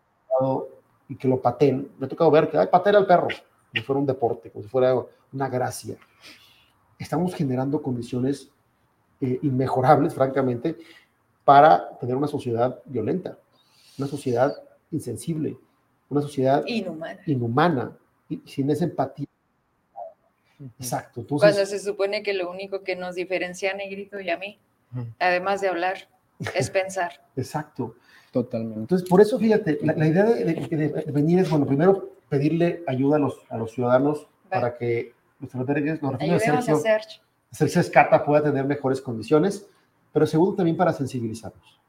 [1.07, 3.81] y que lo pateen, me ha tocado ver que hay patear al perro, como si
[3.81, 4.95] fuera un deporte, como si fuera
[5.31, 5.97] una gracia.
[6.97, 8.49] Estamos generando condiciones
[9.21, 10.77] eh, inmejorables, francamente,
[11.43, 13.37] para tener una sociedad violenta,
[13.97, 14.53] una sociedad
[14.91, 15.57] insensible,
[16.09, 17.97] una sociedad inhumana, inhumana
[18.29, 19.27] y sin esa empatía.
[20.79, 21.21] Exacto.
[21.21, 24.57] Entonces, Cuando se supone que lo único que nos diferencia a Negrito y a mí,
[24.93, 25.13] uh -huh.
[25.19, 26.09] además de hablar,
[26.53, 27.11] es pensar.
[27.35, 27.95] Exacto.
[28.31, 28.81] Totalmente.
[28.81, 32.83] Entonces, por eso, fíjate, la, la idea de, de, de, venir es, bueno, primero pedirle
[32.85, 34.49] ayuda a los, a los ciudadanos vale.
[34.49, 37.21] para que los secretarios, los de Sergio, Sergio.
[37.51, 39.67] Sergio Escata pueda tener mejores condiciones,
[40.11, 41.79] pero segundo también para sensibilizarnos.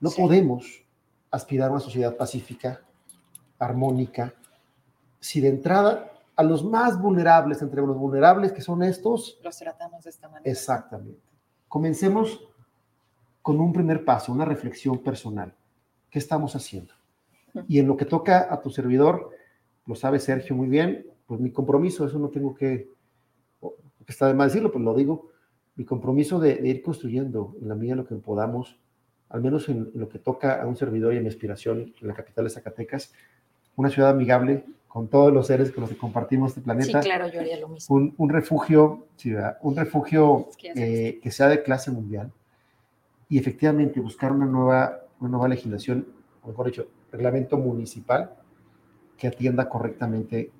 [0.00, 0.22] No sí.
[0.22, 0.82] podemos
[1.30, 2.80] aspirar a una sociedad pacífica,
[3.58, 4.34] armónica,
[5.20, 10.04] si de entrada a los más vulnerables, entre los vulnerables que son estos, los tratamos
[10.04, 10.50] de esta manera.
[10.50, 11.20] Exactamente.
[11.68, 12.48] Comencemos
[13.42, 15.52] con un primer paso, una reflexión personal.
[16.10, 16.94] ¿Qué estamos haciendo?
[17.68, 19.30] Y en lo que toca a tu servidor,
[19.86, 22.88] lo sabe Sergio muy bien, pues mi compromiso, eso no tengo que,
[23.60, 25.30] que está de más decirlo, pues lo digo,
[25.76, 28.78] mi compromiso de, de, ir construyendo en la medida de lo que podamos,
[29.28, 32.08] al menos en, en, lo que toca a un servidor y a mi aspiración en
[32.08, 33.12] la capital de Zacatecas,
[33.76, 37.00] una ciudad amigable con todos los seres con los que compartimos este planeta.
[37.00, 37.96] Sí, claro, yo haría lo mismo.
[37.96, 42.30] Un, un refugio, ciudad, un refugio es que, eh, que, sea de clase mundial
[43.32, 46.06] y efectivamente buscar una nueva, una nueva legislación,
[46.42, 48.34] o mejor dicho, reglamento municipal
[49.16, 50.50] que atienda correctamente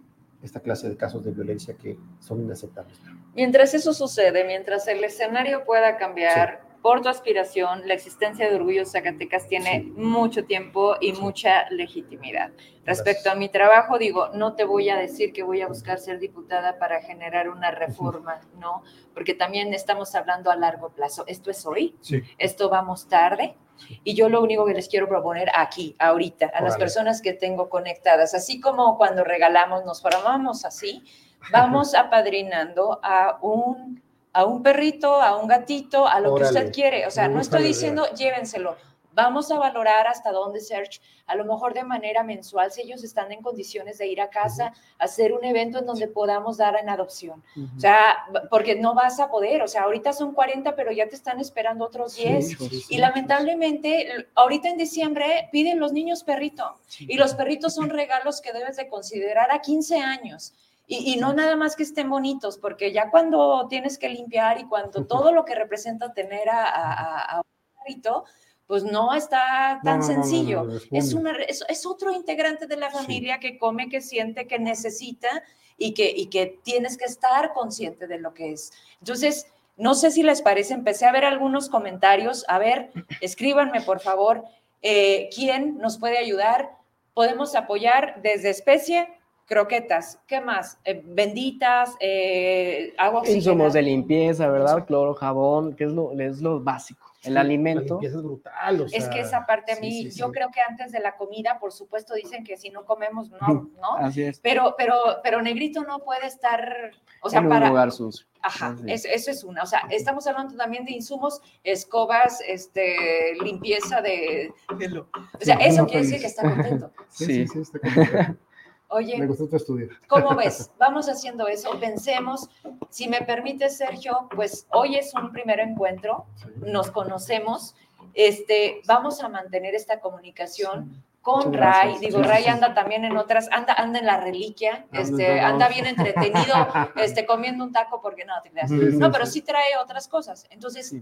[0.42, 2.98] esta clase de casos de violencia que son inaceptables.
[3.34, 6.71] Mientras eso sucede, mientras el escenario pueda cambiar sí.
[6.82, 9.92] Por tu aspiración, la existencia de Orgullo Zacatecas tiene sí.
[9.96, 11.20] mucho tiempo y sí.
[11.20, 12.50] mucha legitimidad.
[12.84, 16.18] Respecto a mi trabajo, digo, no te voy a decir que voy a buscar ser
[16.18, 18.82] diputada para generar una reforma, no,
[19.14, 21.22] porque también estamos hablando a largo plazo.
[21.28, 21.94] Esto es hoy,
[22.38, 23.56] esto vamos tarde,
[24.04, 26.66] y yo lo único que les quiero proponer aquí, ahorita, a Órale.
[26.66, 31.04] las personas que tengo conectadas, así como cuando regalamos, nos formamos así,
[31.50, 34.02] vamos apadrinando a un,
[34.32, 36.50] a un perrito, a un gatito, a lo Órale.
[36.50, 37.06] que usted quiere.
[37.06, 38.76] O sea, no estoy diciendo llévenselo.
[39.14, 43.30] Vamos a valorar hasta dónde Search, a lo mejor de manera mensual, si ellos están
[43.30, 45.04] en condiciones de ir a casa, uh -huh.
[45.04, 47.42] hacer un evento en donde podamos dar en adopción.
[47.54, 47.76] Uh -huh.
[47.76, 51.16] O sea, porque no vas a poder, o sea, ahorita son 40, pero ya te
[51.16, 52.48] están esperando otros 10.
[52.48, 56.74] Sí, sí, sí, y lamentablemente, ahorita en diciembre piden los niños perrito.
[57.00, 60.54] Y los perritos son regalos que debes de considerar a 15 años.
[60.86, 64.64] Y, y, no nada más que estén bonitos, porque ya cuando tienes que limpiar y
[64.64, 67.44] cuando todo lo que representa tener a, a, a un
[67.78, 68.24] perrito,
[68.66, 70.64] pues no está tan no, sencillo.
[70.64, 73.40] No, es, una, es, es, otro integrante de la familia sí.
[73.40, 75.42] que come, que siente, que necesita
[75.76, 78.72] y que, y que tienes que estar consciente de lo que es.
[79.00, 82.44] Entonces, no sé si les parece, empecé a ver algunos comentarios.
[82.48, 84.44] A ver, escríbanme, por favor,
[84.80, 86.70] eh, quién nos puede ayudar.
[87.14, 89.06] Podemos apoyar desde especie,
[89.52, 90.78] croquetas, ¿qué más?
[90.82, 93.52] Eh, benditas, eh, agua oxigenada.
[93.52, 94.86] Insumos de limpieza, ¿verdad?
[94.86, 98.00] Cloro, jabón, que es lo, es lo básico el alimento.
[98.02, 98.80] es brutal.
[98.80, 100.32] O sea, es que esa parte a mí, sí, sí, yo sí.
[100.32, 103.96] creo que antes de la comida, por supuesto, dicen que si no comemos, no, ¿no?
[103.98, 104.40] Así es.
[104.40, 106.90] Pero, pero, pero Negrito no puede estar,
[107.20, 107.66] o sea, en para.
[107.66, 108.26] Un lugar sucio.
[108.42, 109.62] Ajá, es, eso es una.
[109.62, 114.52] O sea, estamos hablando también de insumos, escobas, este, limpieza de.
[114.68, 116.90] O sea, eso quiere decir que está contento.
[117.08, 118.38] Sí, sí, sí, está contento.
[118.92, 119.88] Oye, me gustó tu estudio.
[120.06, 120.70] ¿Cómo ves?
[120.78, 122.48] Vamos haciendo eso, pensemos,
[122.90, 126.26] si me permite, Sergio, pues hoy es un primer encuentro,
[126.56, 127.74] nos conocemos,
[128.14, 133.72] este, vamos a mantener esta comunicación con Ray, digo, Ray anda también en otras, anda,
[133.74, 136.54] anda en la reliquia, este, anda bien entretenido,
[136.96, 138.70] este, comiendo un taco, porque no, te creas.
[138.70, 139.40] No, pero sí.
[139.40, 140.46] trae otras cosas.
[140.50, 140.96] Entonces,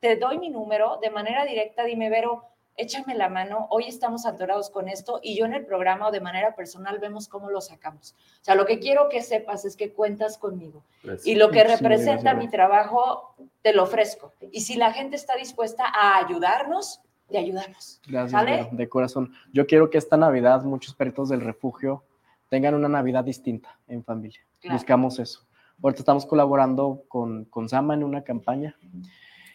[0.00, 4.70] te doy mi número de manera directa, dime, Vero, échame la mano, hoy estamos atorados
[4.70, 8.14] con esto y yo en el programa o de manera personal vemos cómo lo sacamos.
[8.40, 10.84] O sea, lo que quiero que sepas es que cuentas conmigo
[11.24, 14.32] y lo que representa mi trabajo te lo ofrezco.
[14.50, 18.00] Y si la gente está dispuesta a ayudarnos, de ayudarnos.
[18.06, 19.32] Gracias, de corazón.
[19.52, 22.04] Yo quiero que esta Navidad muchos perritos del refugio
[22.48, 24.40] tengan una Navidad distinta en familia.
[24.70, 25.46] Buscamos eso.
[25.82, 28.76] Ahorita estamos colaborando con, con Sama en una campaña.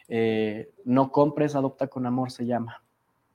[0.07, 2.81] Eh, no compres, adopta con amor se llama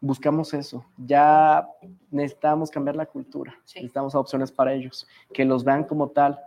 [0.02, 0.84] buscamos eso.
[0.98, 1.66] Ya
[2.10, 3.56] necesitamos cambiar la cultura.
[3.64, 6.38] Necesitamos opciones para ellos, que los vean como tal.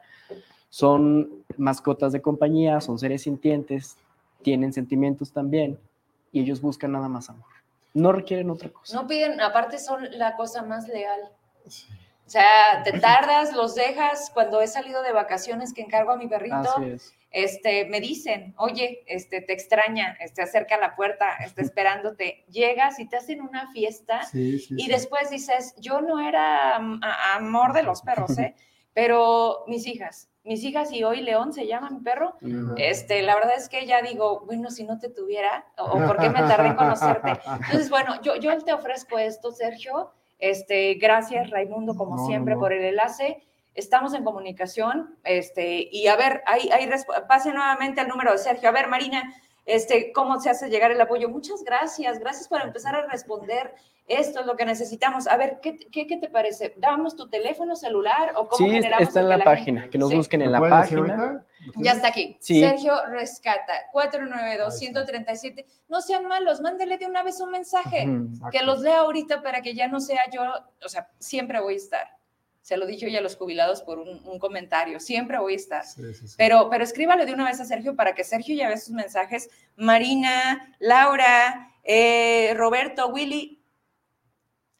[0.69, 3.97] Son mascotas de compañía, son seres sintientes,
[4.43, 5.79] tienen sentimientos también
[6.31, 7.47] y ellos buscan nada más amor.
[7.93, 8.93] No requieren otra cosa.
[8.93, 11.21] No piden, aparte son la cosa más leal.
[11.65, 14.29] O sea, te tardas, los dejas.
[14.33, 18.53] Cuando he salido de vacaciones que encargo a mi perrito, Así es este, me dicen,
[18.57, 23.41] oye, este, te extraña, este, acerca a la puerta, está esperándote, llegas y te hacen
[23.41, 26.77] una fiesta y después dices, yo no era
[27.35, 28.55] amor de los perros, ¿eh?
[28.93, 32.37] pero mis hijas, mis hijas y hoy León se llama mi perro,
[32.77, 36.29] este, la verdad es que ya digo, bueno, si no te tuviera, o, por qué
[36.29, 37.31] me tardé en conocerte.
[37.65, 42.85] Entonces, bueno, yo, yo te ofrezco esto, Sergio, este, gracias Raimundo, como siempre, por el
[42.85, 43.43] enlace
[43.75, 46.89] estamos en comunicación, este, y a ver, ahí, ahí
[47.27, 48.69] pase nuevamente al número de Sergio.
[48.69, 49.33] A ver, Marina,
[49.65, 51.29] este, ¿cómo se hace llegar el apoyo?
[51.29, 53.73] Muchas gracias, gracias por empezar a responder.
[54.07, 55.27] Esto es lo que necesitamos.
[55.27, 56.75] A ver, ¿qué, qué, qué te parece?
[56.77, 60.51] ¿Damos tu teléfono celular o cómo sí, está en la, página, que nos busquen en
[60.51, 61.43] la página.
[61.77, 62.37] Ya está aquí.
[62.39, 65.65] Sergio Rescata, 492-137.
[65.89, 68.07] No sean malos, mándele de una vez un mensaje,
[68.51, 70.43] que los lea ahorita para que ya no sea yo,
[70.83, 72.07] o sea, siempre voy a estar
[72.65, 75.85] se lo dije hoy a los jubilados por un, comentario, siempre voy a estar.
[76.35, 79.51] Pero, pero escríbale de una vez a Sergio para que Sergio ya vea sus mensajes.
[79.75, 83.63] Marina, Laura, eh, Roberto, Willy,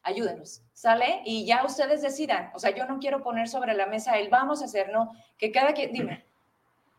[0.02, 1.22] ayúdenos, ¿sale?
[1.24, 2.50] Y ya ustedes decidan.
[2.56, 5.52] O sea, yo no quiero poner sobre la mesa el vamos a hacer, no, que
[5.52, 6.25] cada quien, dime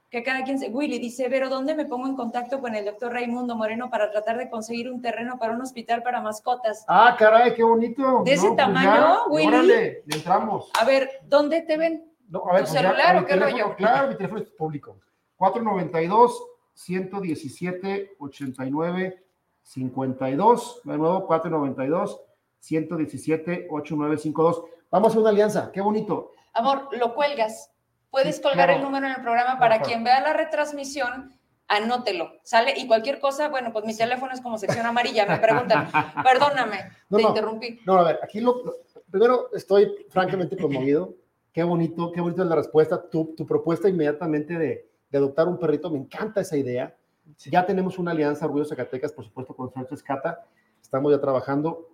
[0.09, 0.69] que cada quien se...
[0.69, 4.37] Willy dice, pero ¿dónde me pongo en contacto con el doctor Raimundo Moreno para tratar
[4.37, 6.85] de conseguir un terreno para un hospital para mascotas?
[6.87, 8.23] Ah, caray, qué bonito.
[8.23, 9.47] De ese pues tamaño, Willy.
[9.47, 10.71] Órale, entramos.
[10.79, 12.13] A ver, ¿dónde te ven?
[12.29, 13.75] No, a ver, ¿Tu pues celular o qué rollo?
[13.75, 14.97] Claro, mi teléfono es público.
[15.35, 19.23] 492 117 89
[19.61, 20.81] 52.
[20.85, 22.21] De nuevo, 492
[22.59, 24.63] 117 8952.
[24.89, 26.31] Vamos a una alianza, qué bonito.
[26.53, 27.71] Amor, lo cuelgas
[28.09, 31.37] Puedes colgar el número en el programa para quien vea la retransmisión,
[31.67, 32.73] anótelo, ¿sale?
[32.77, 35.89] Y cualquier cosa, bueno, pues mi teléfono es como sección amarilla, me preguntan,
[36.23, 37.79] perdóname, te interrumpí.
[37.85, 38.63] No, a ver, aquí lo,
[39.11, 41.15] primero estoy francamente conmovido,
[41.51, 45.59] qué bonito, qué bonito es la respuesta, tu, tu propuesta inmediatamente de, de, adoptar un
[45.59, 46.95] perrito, me encanta esa idea,
[47.37, 50.45] ya tenemos una alianza Orgullo Zacatecas, por supuesto, con Sánchez Cata,
[50.81, 51.89] estamos ya trabajando,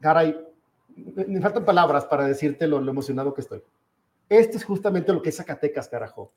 [0.00, 0.38] caray,
[0.94, 3.62] me, me faltan palabras para decirte lo, lo emocionado que estoy.
[4.28, 6.32] Esto es justamente lo que es Zacatecas, carajo.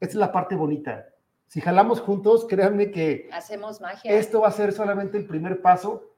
[0.00, 1.08] Esta es la parte bonita.
[1.46, 4.12] Si jalamos juntos, créanme que hacemos magia.
[4.12, 6.12] Esto va a ser solamente el primer paso.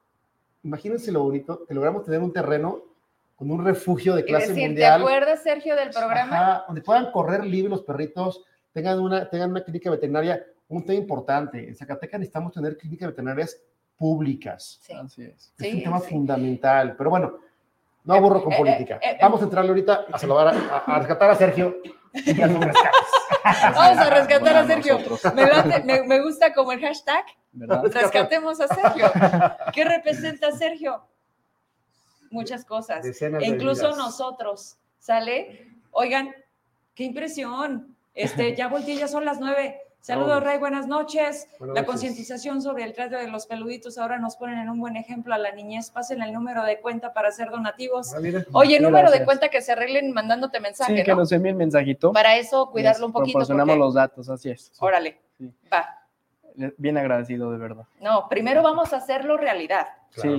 [0.64, 2.83] Imagínense lo bonito que logramos tener un terreno
[3.37, 4.99] con un refugio de clase mundial.
[4.99, 6.64] ¿Te acuerdas, Sergio, del programa?
[6.66, 10.45] donde puedan correr libres los perritos, tengan una, tengan una clínica veterinaria.
[10.68, 11.66] Un tema importante.
[11.66, 13.61] En Zacatecas necesitamos tener clínicas veterinarias
[13.97, 14.79] públicas.
[14.83, 14.93] Sí.
[14.93, 15.53] Así es.
[15.59, 16.97] Es un tema fundamental.
[16.97, 17.39] Pero bueno,
[18.05, 19.01] no aburro con eh, eh, política.
[19.03, 20.55] Eh, Vamos a entrarle ahorita a salvar,
[20.86, 21.76] a, rescatar a Sergio
[22.14, 22.46] y a
[23.74, 24.98] Vamos a rescatar a Sergio.
[25.84, 27.24] Me, me, gusta como el hashtag.
[27.53, 29.11] Rescatemos a Sergio.
[29.72, 31.03] ¿Qué representa Sergio?
[32.30, 33.05] Muchas cosas.
[33.40, 34.76] incluso nosotros.
[34.98, 35.68] ¿Sale?
[35.90, 36.34] Oigan,
[36.94, 37.96] qué impresión.
[38.14, 39.80] Este, ya volteé, ya son las nueve.
[40.01, 41.46] Saludos, Rey, buenas noches.
[41.61, 45.34] la concientización sobre el trato de los peluditos ahora nos ponen en un buen ejemplo
[45.34, 45.90] a la niñez.
[45.90, 48.14] Pasen el número de cuenta para hacer donativos.
[48.14, 48.18] Ah,
[48.53, 50.96] Oye, número de cuenta que se arreglen mandándote mensaje.
[50.96, 52.12] Sí, que nos envíen mensajito.
[52.12, 53.38] Para eso, cuidarlo un poquito.
[53.38, 54.72] Proporcionamos los datos, así es.
[54.80, 55.20] Órale,
[55.72, 55.86] va.
[56.78, 57.84] Bien agradecido, de verdad.
[58.01, 59.86] No, primero vamos a hacerlo realidad.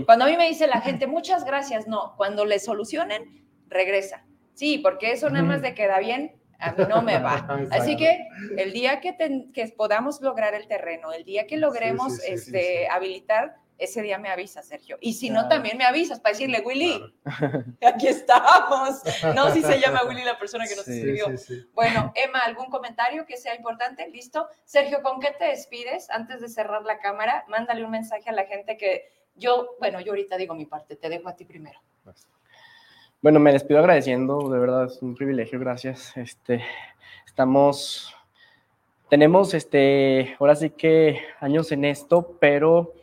[0.06, 2.16] Cuando a mí me dice la gente, muchas gracias, no.
[2.18, 4.26] Cuando le solucionen, regresa.
[4.54, 7.48] Sí, porque eso nada más de queda bien a mí no me va.
[7.72, 9.16] Así que el día que,
[9.54, 14.62] que, podamos lograr el terreno, el día que logremos este, habilitar, ese día me avisa,
[14.62, 14.98] Sergio.
[15.02, 17.02] Y si no, también me avisas para decirle, Willy,
[17.86, 19.02] aquí estamos.
[19.36, 21.28] No, si se llama Willy la persona que nos escribió.
[21.74, 24.08] Bueno, Emma, ¿algún comentario que sea importante?
[24.10, 24.48] ¿Listo?
[24.66, 26.12] Sergio, ¿con qué te despides?
[26.12, 29.06] Antes de cerrar la cámara, mándale un mensaje a la gente que
[29.36, 31.80] yo, bueno, yo ahorita digo mi parte, te dejo a ti primero.
[33.22, 36.18] Bueno, me despido agradeciendo, de verdad es un privilegio, gracias.
[36.18, 36.64] Este,
[37.24, 38.16] estamos,
[39.12, 42.94] tenemos, este, ahora sí que años en esto, pero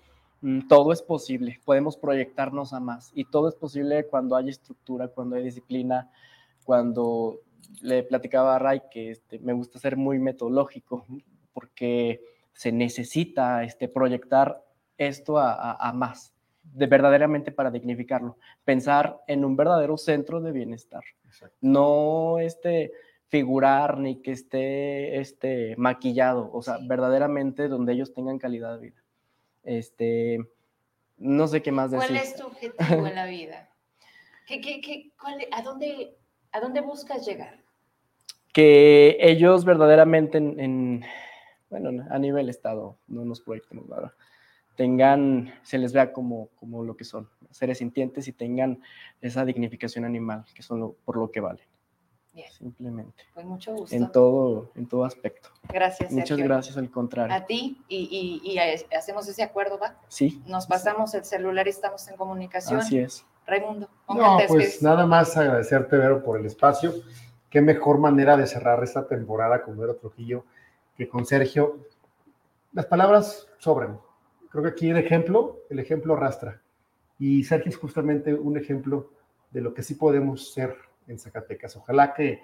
[0.41, 5.07] mm, todo es posible, podemos proyectarnos a más y todo es posible cuando hay estructura,
[5.07, 6.11] cuando hay disciplina,
[6.65, 7.39] cuando
[7.81, 11.07] le platicaba a Ray que este, me gusta ser muy metodológico
[11.53, 14.65] porque se necesita este, proyectar
[14.97, 16.33] esto a, más,
[16.73, 21.03] de verdaderamente para dignificarlo, pensar en un verdadero centro de bienestar,
[21.61, 22.93] no este
[23.29, 29.03] figurar ni que esté este maquillado, o sea, verdaderamente donde ellos tengan calidad de vida.
[29.65, 30.39] Este,
[31.19, 32.09] no sé qué más decir.
[32.09, 33.69] ¿Cuál es tu objetivo en la vida?
[35.53, 36.17] a, dónde,
[36.53, 37.61] ¿A dónde buscas llegar?
[38.53, 41.05] Que ellos verdaderamente en,
[41.69, 44.15] bueno, a nivel estado, no nos proyectemos nada,
[44.79, 48.81] tengan, se les vea como, como lo que son, seres sintientes y tengan
[49.21, 51.67] esa dignificación animal, que son por lo que valen.
[52.57, 53.25] Simplemente.
[53.35, 53.97] Pues mucho gusto.
[53.97, 55.49] En todo, en todo aspecto.
[55.69, 56.13] Gracias.
[56.13, 57.35] Muchas gracias, al contrario.
[57.35, 58.59] A ti y, y,
[58.97, 59.97] hacemos ese acuerdo, ¿va?
[60.07, 60.41] Sí.
[60.47, 62.79] Nos pasamos el celular y estamos en comunicación.
[62.79, 63.27] Así es.
[63.45, 63.89] Raimundo.
[64.09, 66.93] No, pues nada más agradecerte, Vero, por el espacio.
[67.51, 70.45] Qué mejor manera de cerrar esta temporada con Vero Trujillo
[70.97, 71.79] que con Sergio.
[72.73, 73.99] Las palabras sobran.
[74.59, 76.61] Creo que aquí el ejemplo, el ejemplo arrastra.
[77.17, 79.13] Y Sergio es justamente un ejemplo
[79.53, 80.75] de lo que sí podemos ser
[81.07, 81.77] en Zacatecas.
[81.77, 82.41] Ojalá que,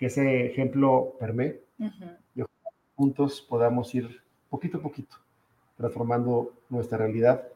[0.00, 1.62] ese ejemplo permee
[2.34, 2.42] y
[2.96, 5.16] juntos podamos ir poquito a poquito
[5.78, 7.46] transformando nuestra realidad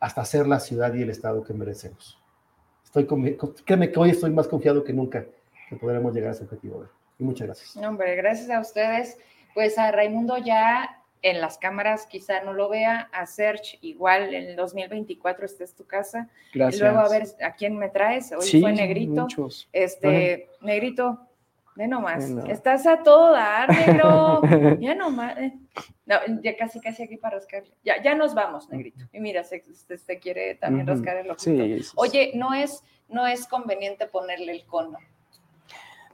[0.00, 2.18] hasta ser la ciudad y el estado que merecemos.
[2.84, 3.06] Estoy
[3.66, 5.26] créeme que hoy estoy más confiado que nunca
[5.68, 6.86] que podremos llegar a ese objetivo.
[7.18, 7.76] Y muchas gracias.
[7.84, 9.18] hombre, gracias a ustedes.
[9.54, 14.50] Pues a Raimundo ya en las cámaras quizá no lo vea, a Search igual en
[14.50, 16.28] el 2024 esta es tu casa.
[16.52, 16.80] Gracias.
[16.80, 18.32] Y luego a ver a quién me traes.
[18.32, 19.22] Hoy fue Negrito.
[19.22, 19.68] Muchos.
[19.72, 21.20] Este, Negrito,
[21.76, 22.28] ve nomás.
[22.48, 24.42] Estás a todo dar, negro.
[24.80, 25.36] ya nomás.
[26.06, 27.70] No, ya casi, casi aquí para rascarle.
[27.84, 29.06] Ya, ya nos vamos, Negrito.
[29.12, 29.62] Y mira, se,
[29.96, 31.38] se, quiere también rascar el ojo.
[31.38, 34.98] Sí, Oye, no es, no es conveniente ponerle el cono.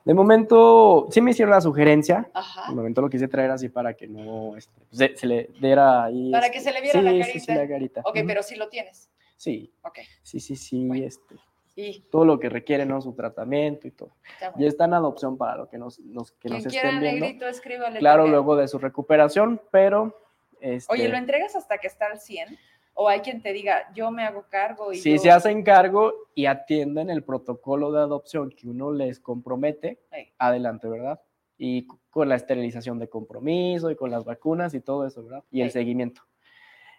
[0.08, 2.30] De momento, sí me hicieron la sugerencia.
[2.66, 6.32] De momento lo quise traer así para que no este, se, le diera ahí.
[6.32, 7.26] Para que se le viera la carita.
[7.30, 8.00] Sí, sí, la carita.
[8.06, 9.10] Ok, pero sí lo tienes.
[9.36, 9.70] Sí.
[9.82, 9.98] Ok.
[10.22, 10.88] Sí, sí, sí.
[11.04, 11.36] Este,
[11.76, 12.06] ¿Y?
[12.10, 13.02] Todo lo que requiere, ¿no?
[13.02, 14.12] Su tratamiento y todo.
[14.56, 17.26] Y está en adopción para lo que nos, nos, que nos estén viendo.
[17.26, 17.98] Negrito, escríbale.
[17.98, 20.18] Claro, luego de su recuperación, pero.
[20.58, 22.58] Este, Oye, ¿lo entregas hasta que está al 100?
[23.00, 24.92] O hay quien te diga, yo me hago cargo.
[24.92, 30.00] Y si se hacen cargo y atienden el protocolo de adopción que uno les compromete,
[30.36, 31.20] adelante, ¿verdad?
[31.56, 35.44] Y con la esterilización de compromiso y con las vacunas y todo eso, ¿verdad?
[35.52, 36.22] Y el seguimiento.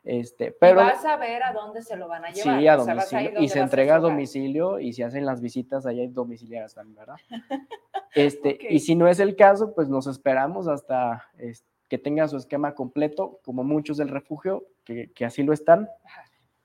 [0.05, 2.59] Este, pero, y vas a ver a dónde se lo van a llevar.
[2.61, 3.41] Sí, a domicilio.
[3.41, 7.17] y se entrega a domicilio y si hacen las visitas, hay domiciliarias también, ¿verdad?
[8.15, 12.37] Este, Y si no es el caso, pues nos esperamos hasta este, que tenga su
[12.37, 14.65] esquema completo, como muchos del refugio,
[15.13, 15.89] que, así lo están.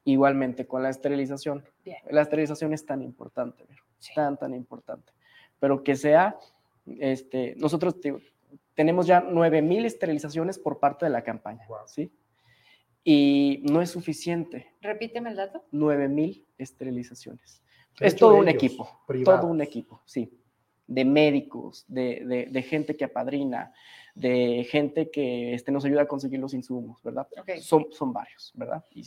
[0.05, 1.64] Igualmente con la esterilización.
[2.11, 3.64] La esterilización es tan importante,
[4.14, 5.12] tan, tan importante.
[5.59, 6.37] Pero que sea,
[6.87, 7.97] este, nosotros
[8.75, 12.12] tenemos ya 9.000 esterilizaciones por parte de la campaña, ¿sí?
[13.03, 14.72] Y no es suficiente.
[14.83, 15.64] Repíteme el dato.
[15.72, 17.62] 9.000 esterilizaciones.
[18.01, 18.89] Es todo un equipo,
[19.25, 20.39] todo un equipo, sí.
[20.87, 23.72] De médicos, de, de gente que apadrina,
[24.15, 27.27] de gente que este, nos ayuda a conseguir los insumos, ¿verdad?
[27.61, 28.85] Son, son varios, ¿verdad?
[28.95, 29.05] Y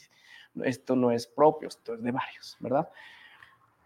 [0.63, 2.89] esto no es propio, esto es de varios, ¿verdad?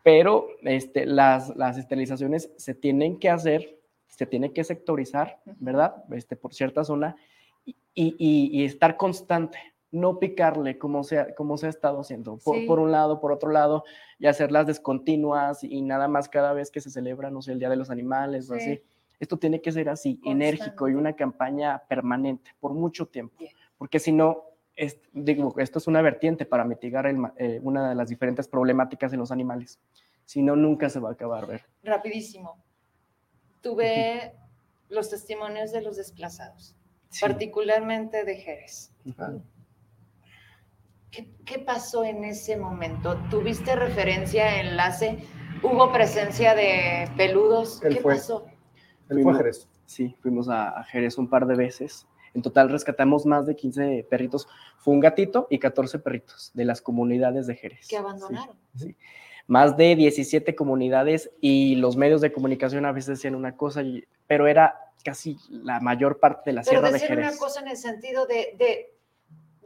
[0.03, 6.03] Pero este, las, las esterilizaciones se tienen que hacer, se tiene que sectorizar, ¿verdad?
[6.11, 7.15] Este, por cierta zona
[7.65, 9.59] y, y, y estar constante,
[9.91, 13.32] no picarle como se, ha, como se ha estado haciendo, por, por, un lado, por
[13.32, 13.84] otro lado,
[14.17, 17.69] y hacerlas descontinuas y nada más cada vez que se celebra, no sé, el Día
[17.69, 18.82] de los Animales o así.
[19.22, 23.45] Esto tiene que ser así, enérgico y una campaña permanente por mucho tiempo,
[23.78, 24.45] porque si no,
[25.13, 27.05] digo, esto es una vertiente para mitigar
[27.38, 29.80] eh, una de las diferentes problemáticas en los animales.
[30.26, 31.45] Si no, nunca se va a acabar.
[31.45, 31.63] Ver.
[31.84, 32.63] Rapidísimo.
[33.61, 34.34] Tuve
[34.89, 36.76] los testimonios de los desplazados,
[37.22, 38.91] particularmente de Jerez.
[41.11, 43.19] ¿Qué, ¿Qué, pasó en ese momento?
[43.30, 45.19] ¿Tuviste referencia, enlace?
[45.61, 47.80] ¿Hubo presencia de peludos?
[47.82, 48.47] ¿Qué pasó?
[49.20, 49.68] Fue a Jerez.
[49.86, 52.07] Sí, fuimos a, Jerez un par de veces.
[52.34, 54.47] En total rescatamos más de 15 perritos.
[54.78, 57.88] Fue un gatito y 14 perritos de las comunidades de Jerez.
[57.89, 58.55] Que abandonaron.
[58.76, 58.95] Sí,
[59.47, 63.84] Más de 17 comunidades y los medios de comunicación a veces decían una cosa,
[64.28, 67.18] pero era casi la mayor parte de la sierra de Jerez.
[67.18, 68.93] Pero una cosa en el sentido de, de,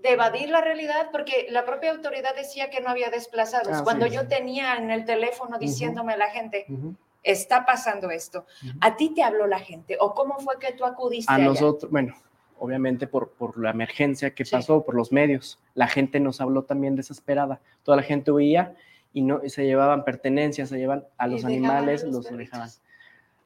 [0.08, 3.82] evadir la realidad, porque la propia autoridad decía que no había desplazados.
[3.82, 6.66] Cuando yo tenía en el teléfono diciéndome a la gente,
[7.26, 8.46] está pasando esto.
[8.80, 11.34] ¿A ti te habló la gente o cómo fue que tú acudiste?
[11.34, 12.16] A nosotros, bueno,
[12.60, 15.60] obviamente por, por la emergencia que pasó, por los medios.
[15.74, 17.60] La gente nos habló también desesperada.
[17.84, 18.76] Toda la gente huía
[19.12, 22.70] y, no, se llevaban pertenencias, se llevan a los animales, los, dejaban.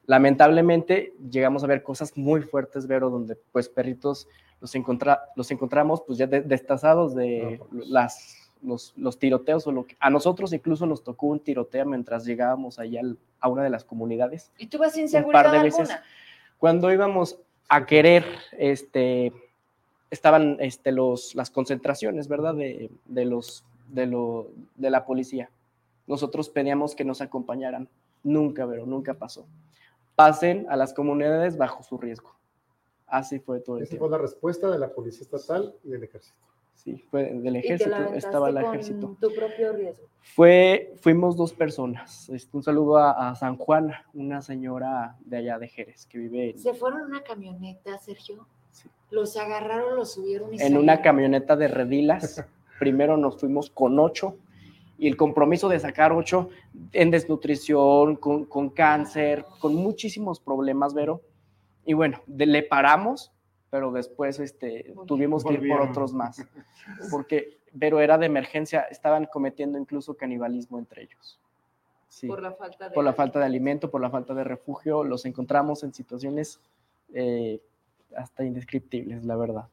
[0.06, 4.28] Lamentablemente llegamos a ver cosas muy fuertes, Vero, donde pues perritos
[4.60, 7.88] los, encontra, los encontramos pues ya destazados de pues.
[7.88, 12.24] las los, los, tiroteos o lo que a nosotros incluso nos tocó un tiroteo mientras
[12.24, 13.00] llegábamos allá
[13.40, 14.50] a una de las comunidades.
[14.58, 15.90] ¿Y tú vas sin seguridad un par de veces.
[16.58, 17.38] Cuando íbamos
[17.68, 18.24] a querer,
[18.58, 19.32] este,
[20.10, 22.54] estaban este, los, las concentraciones, ¿verdad?
[22.54, 25.50] De, de los, de, lo, de la policía.
[26.06, 27.88] Nosotros pedíamos que nos acompañaran.
[28.22, 29.46] Nunca, pero nunca pasó.
[30.14, 32.34] Pasen a las comunidades bajo su riesgo.
[33.06, 36.36] Así fue todo Esa fue la respuesta de la Policía Estatal y del Ejército.
[36.82, 39.14] Sí, fue del ejército, estaba el ejército.
[39.20, 40.06] tu propio riesgo?
[40.22, 42.30] Fue, fuimos dos personas.
[42.30, 46.54] Este, un saludo a, San Juan, una señora de allá de Jerez que vive.
[46.56, 48.46] ¿Se fueron en una camioneta, Sergio?
[48.70, 48.88] Sí.
[49.10, 52.42] Los agarraron, los subieron y En una camioneta de redilas.
[52.78, 54.36] Primero nos fuimos con ocho
[54.96, 56.48] y el compromiso de sacar ocho
[56.92, 61.20] en desnutrición, con, con cáncer, con muchísimos problemas, Vero.
[61.84, 63.32] Y bueno, le paramos
[63.70, 66.44] pero después este, tuvimos que ir por otros más,
[67.10, 71.40] porque, pero era de emergencia, estaban cometiendo incluso canibalismo entre ellos.
[72.08, 75.04] Sí, por la falta de, por la falta de alimento, por la falta de refugio,
[75.04, 76.60] los encontramos en situaciones
[77.14, 77.60] eh,
[78.16, 79.68] hasta indescriptibles, la verdad.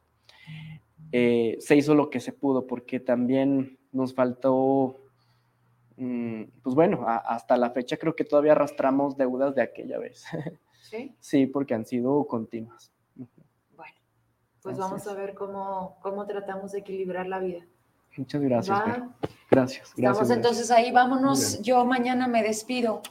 [1.11, 4.99] Eh, se hizo lo que se pudo, porque también nos faltó,
[5.95, 10.23] mm, pues bueno, hasta la fecha creo que todavía arrastramos deudas de aquella vez.
[10.79, 11.13] Sí.
[11.19, 12.93] Sí, porque han sido continuas
[14.61, 17.65] pues vamos a ver cómo, cómo tratamos de equilibrar la vida.
[18.17, 18.79] Muchas gracias.
[19.49, 20.29] Gracias, gracias.
[20.31, 21.61] entonces ahí, vámonos.
[21.61, 23.01] Yo mañana me despido.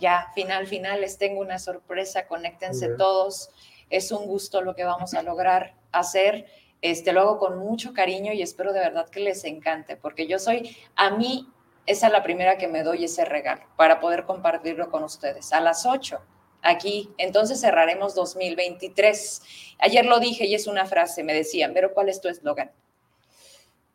[0.00, 2.26] Ya, final, final, les tengo una sorpresa.
[2.26, 3.50] Conéctense todos.
[3.90, 6.46] Es un gusto lo que vamos a lograr hacer.
[6.80, 10.38] Este, lo hago con mucho cariño y espero de verdad que les encante, porque yo
[10.38, 11.48] soy, a mí,
[11.86, 15.52] esa es la primera que me doy ese regalo para poder compartirlo con ustedes.
[15.52, 16.20] A las 8
[16.64, 17.12] aquí.
[17.18, 19.42] Entonces cerraremos 2023.
[19.78, 22.72] Ayer lo dije y es una frase, me decían, pero ¿cuál es tu eslogan?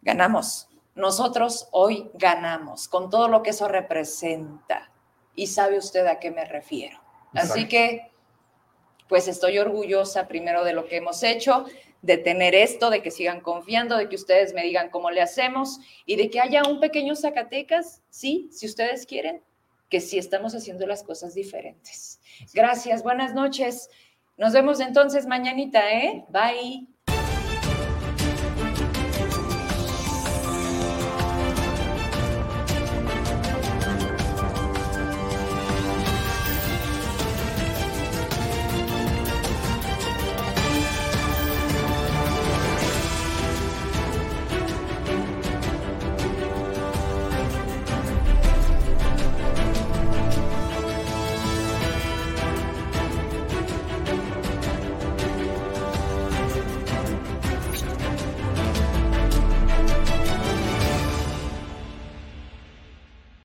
[0.01, 0.69] Ganamos.
[0.95, 4.91] Nosotros hoy ganamos con todo lo que eso representa.
[5.35, 6.99] Y sabe usted a qué me refiero.
[7.33, 8.11] Así que,
[9.07, 11.65] pues estoy orgullosa primero de lo que hemos hecho,
[12.01, 15.79] de tener esto, de que sigan confiando, de que ustedes me digan cómo le hacemos
[16.05, 19.43] y de que haya un pequeño Zacatecas, sí, si ustedes quieren,
[19.89, 22.19] que sí estamos haciendo las cosas diferentes.
[22.53, 23.89] Gracias, buenas noches.
[24.37, 26.25] Nos vemos entonces mañanita, ¿eh?
[26.29, 26.98] Bye.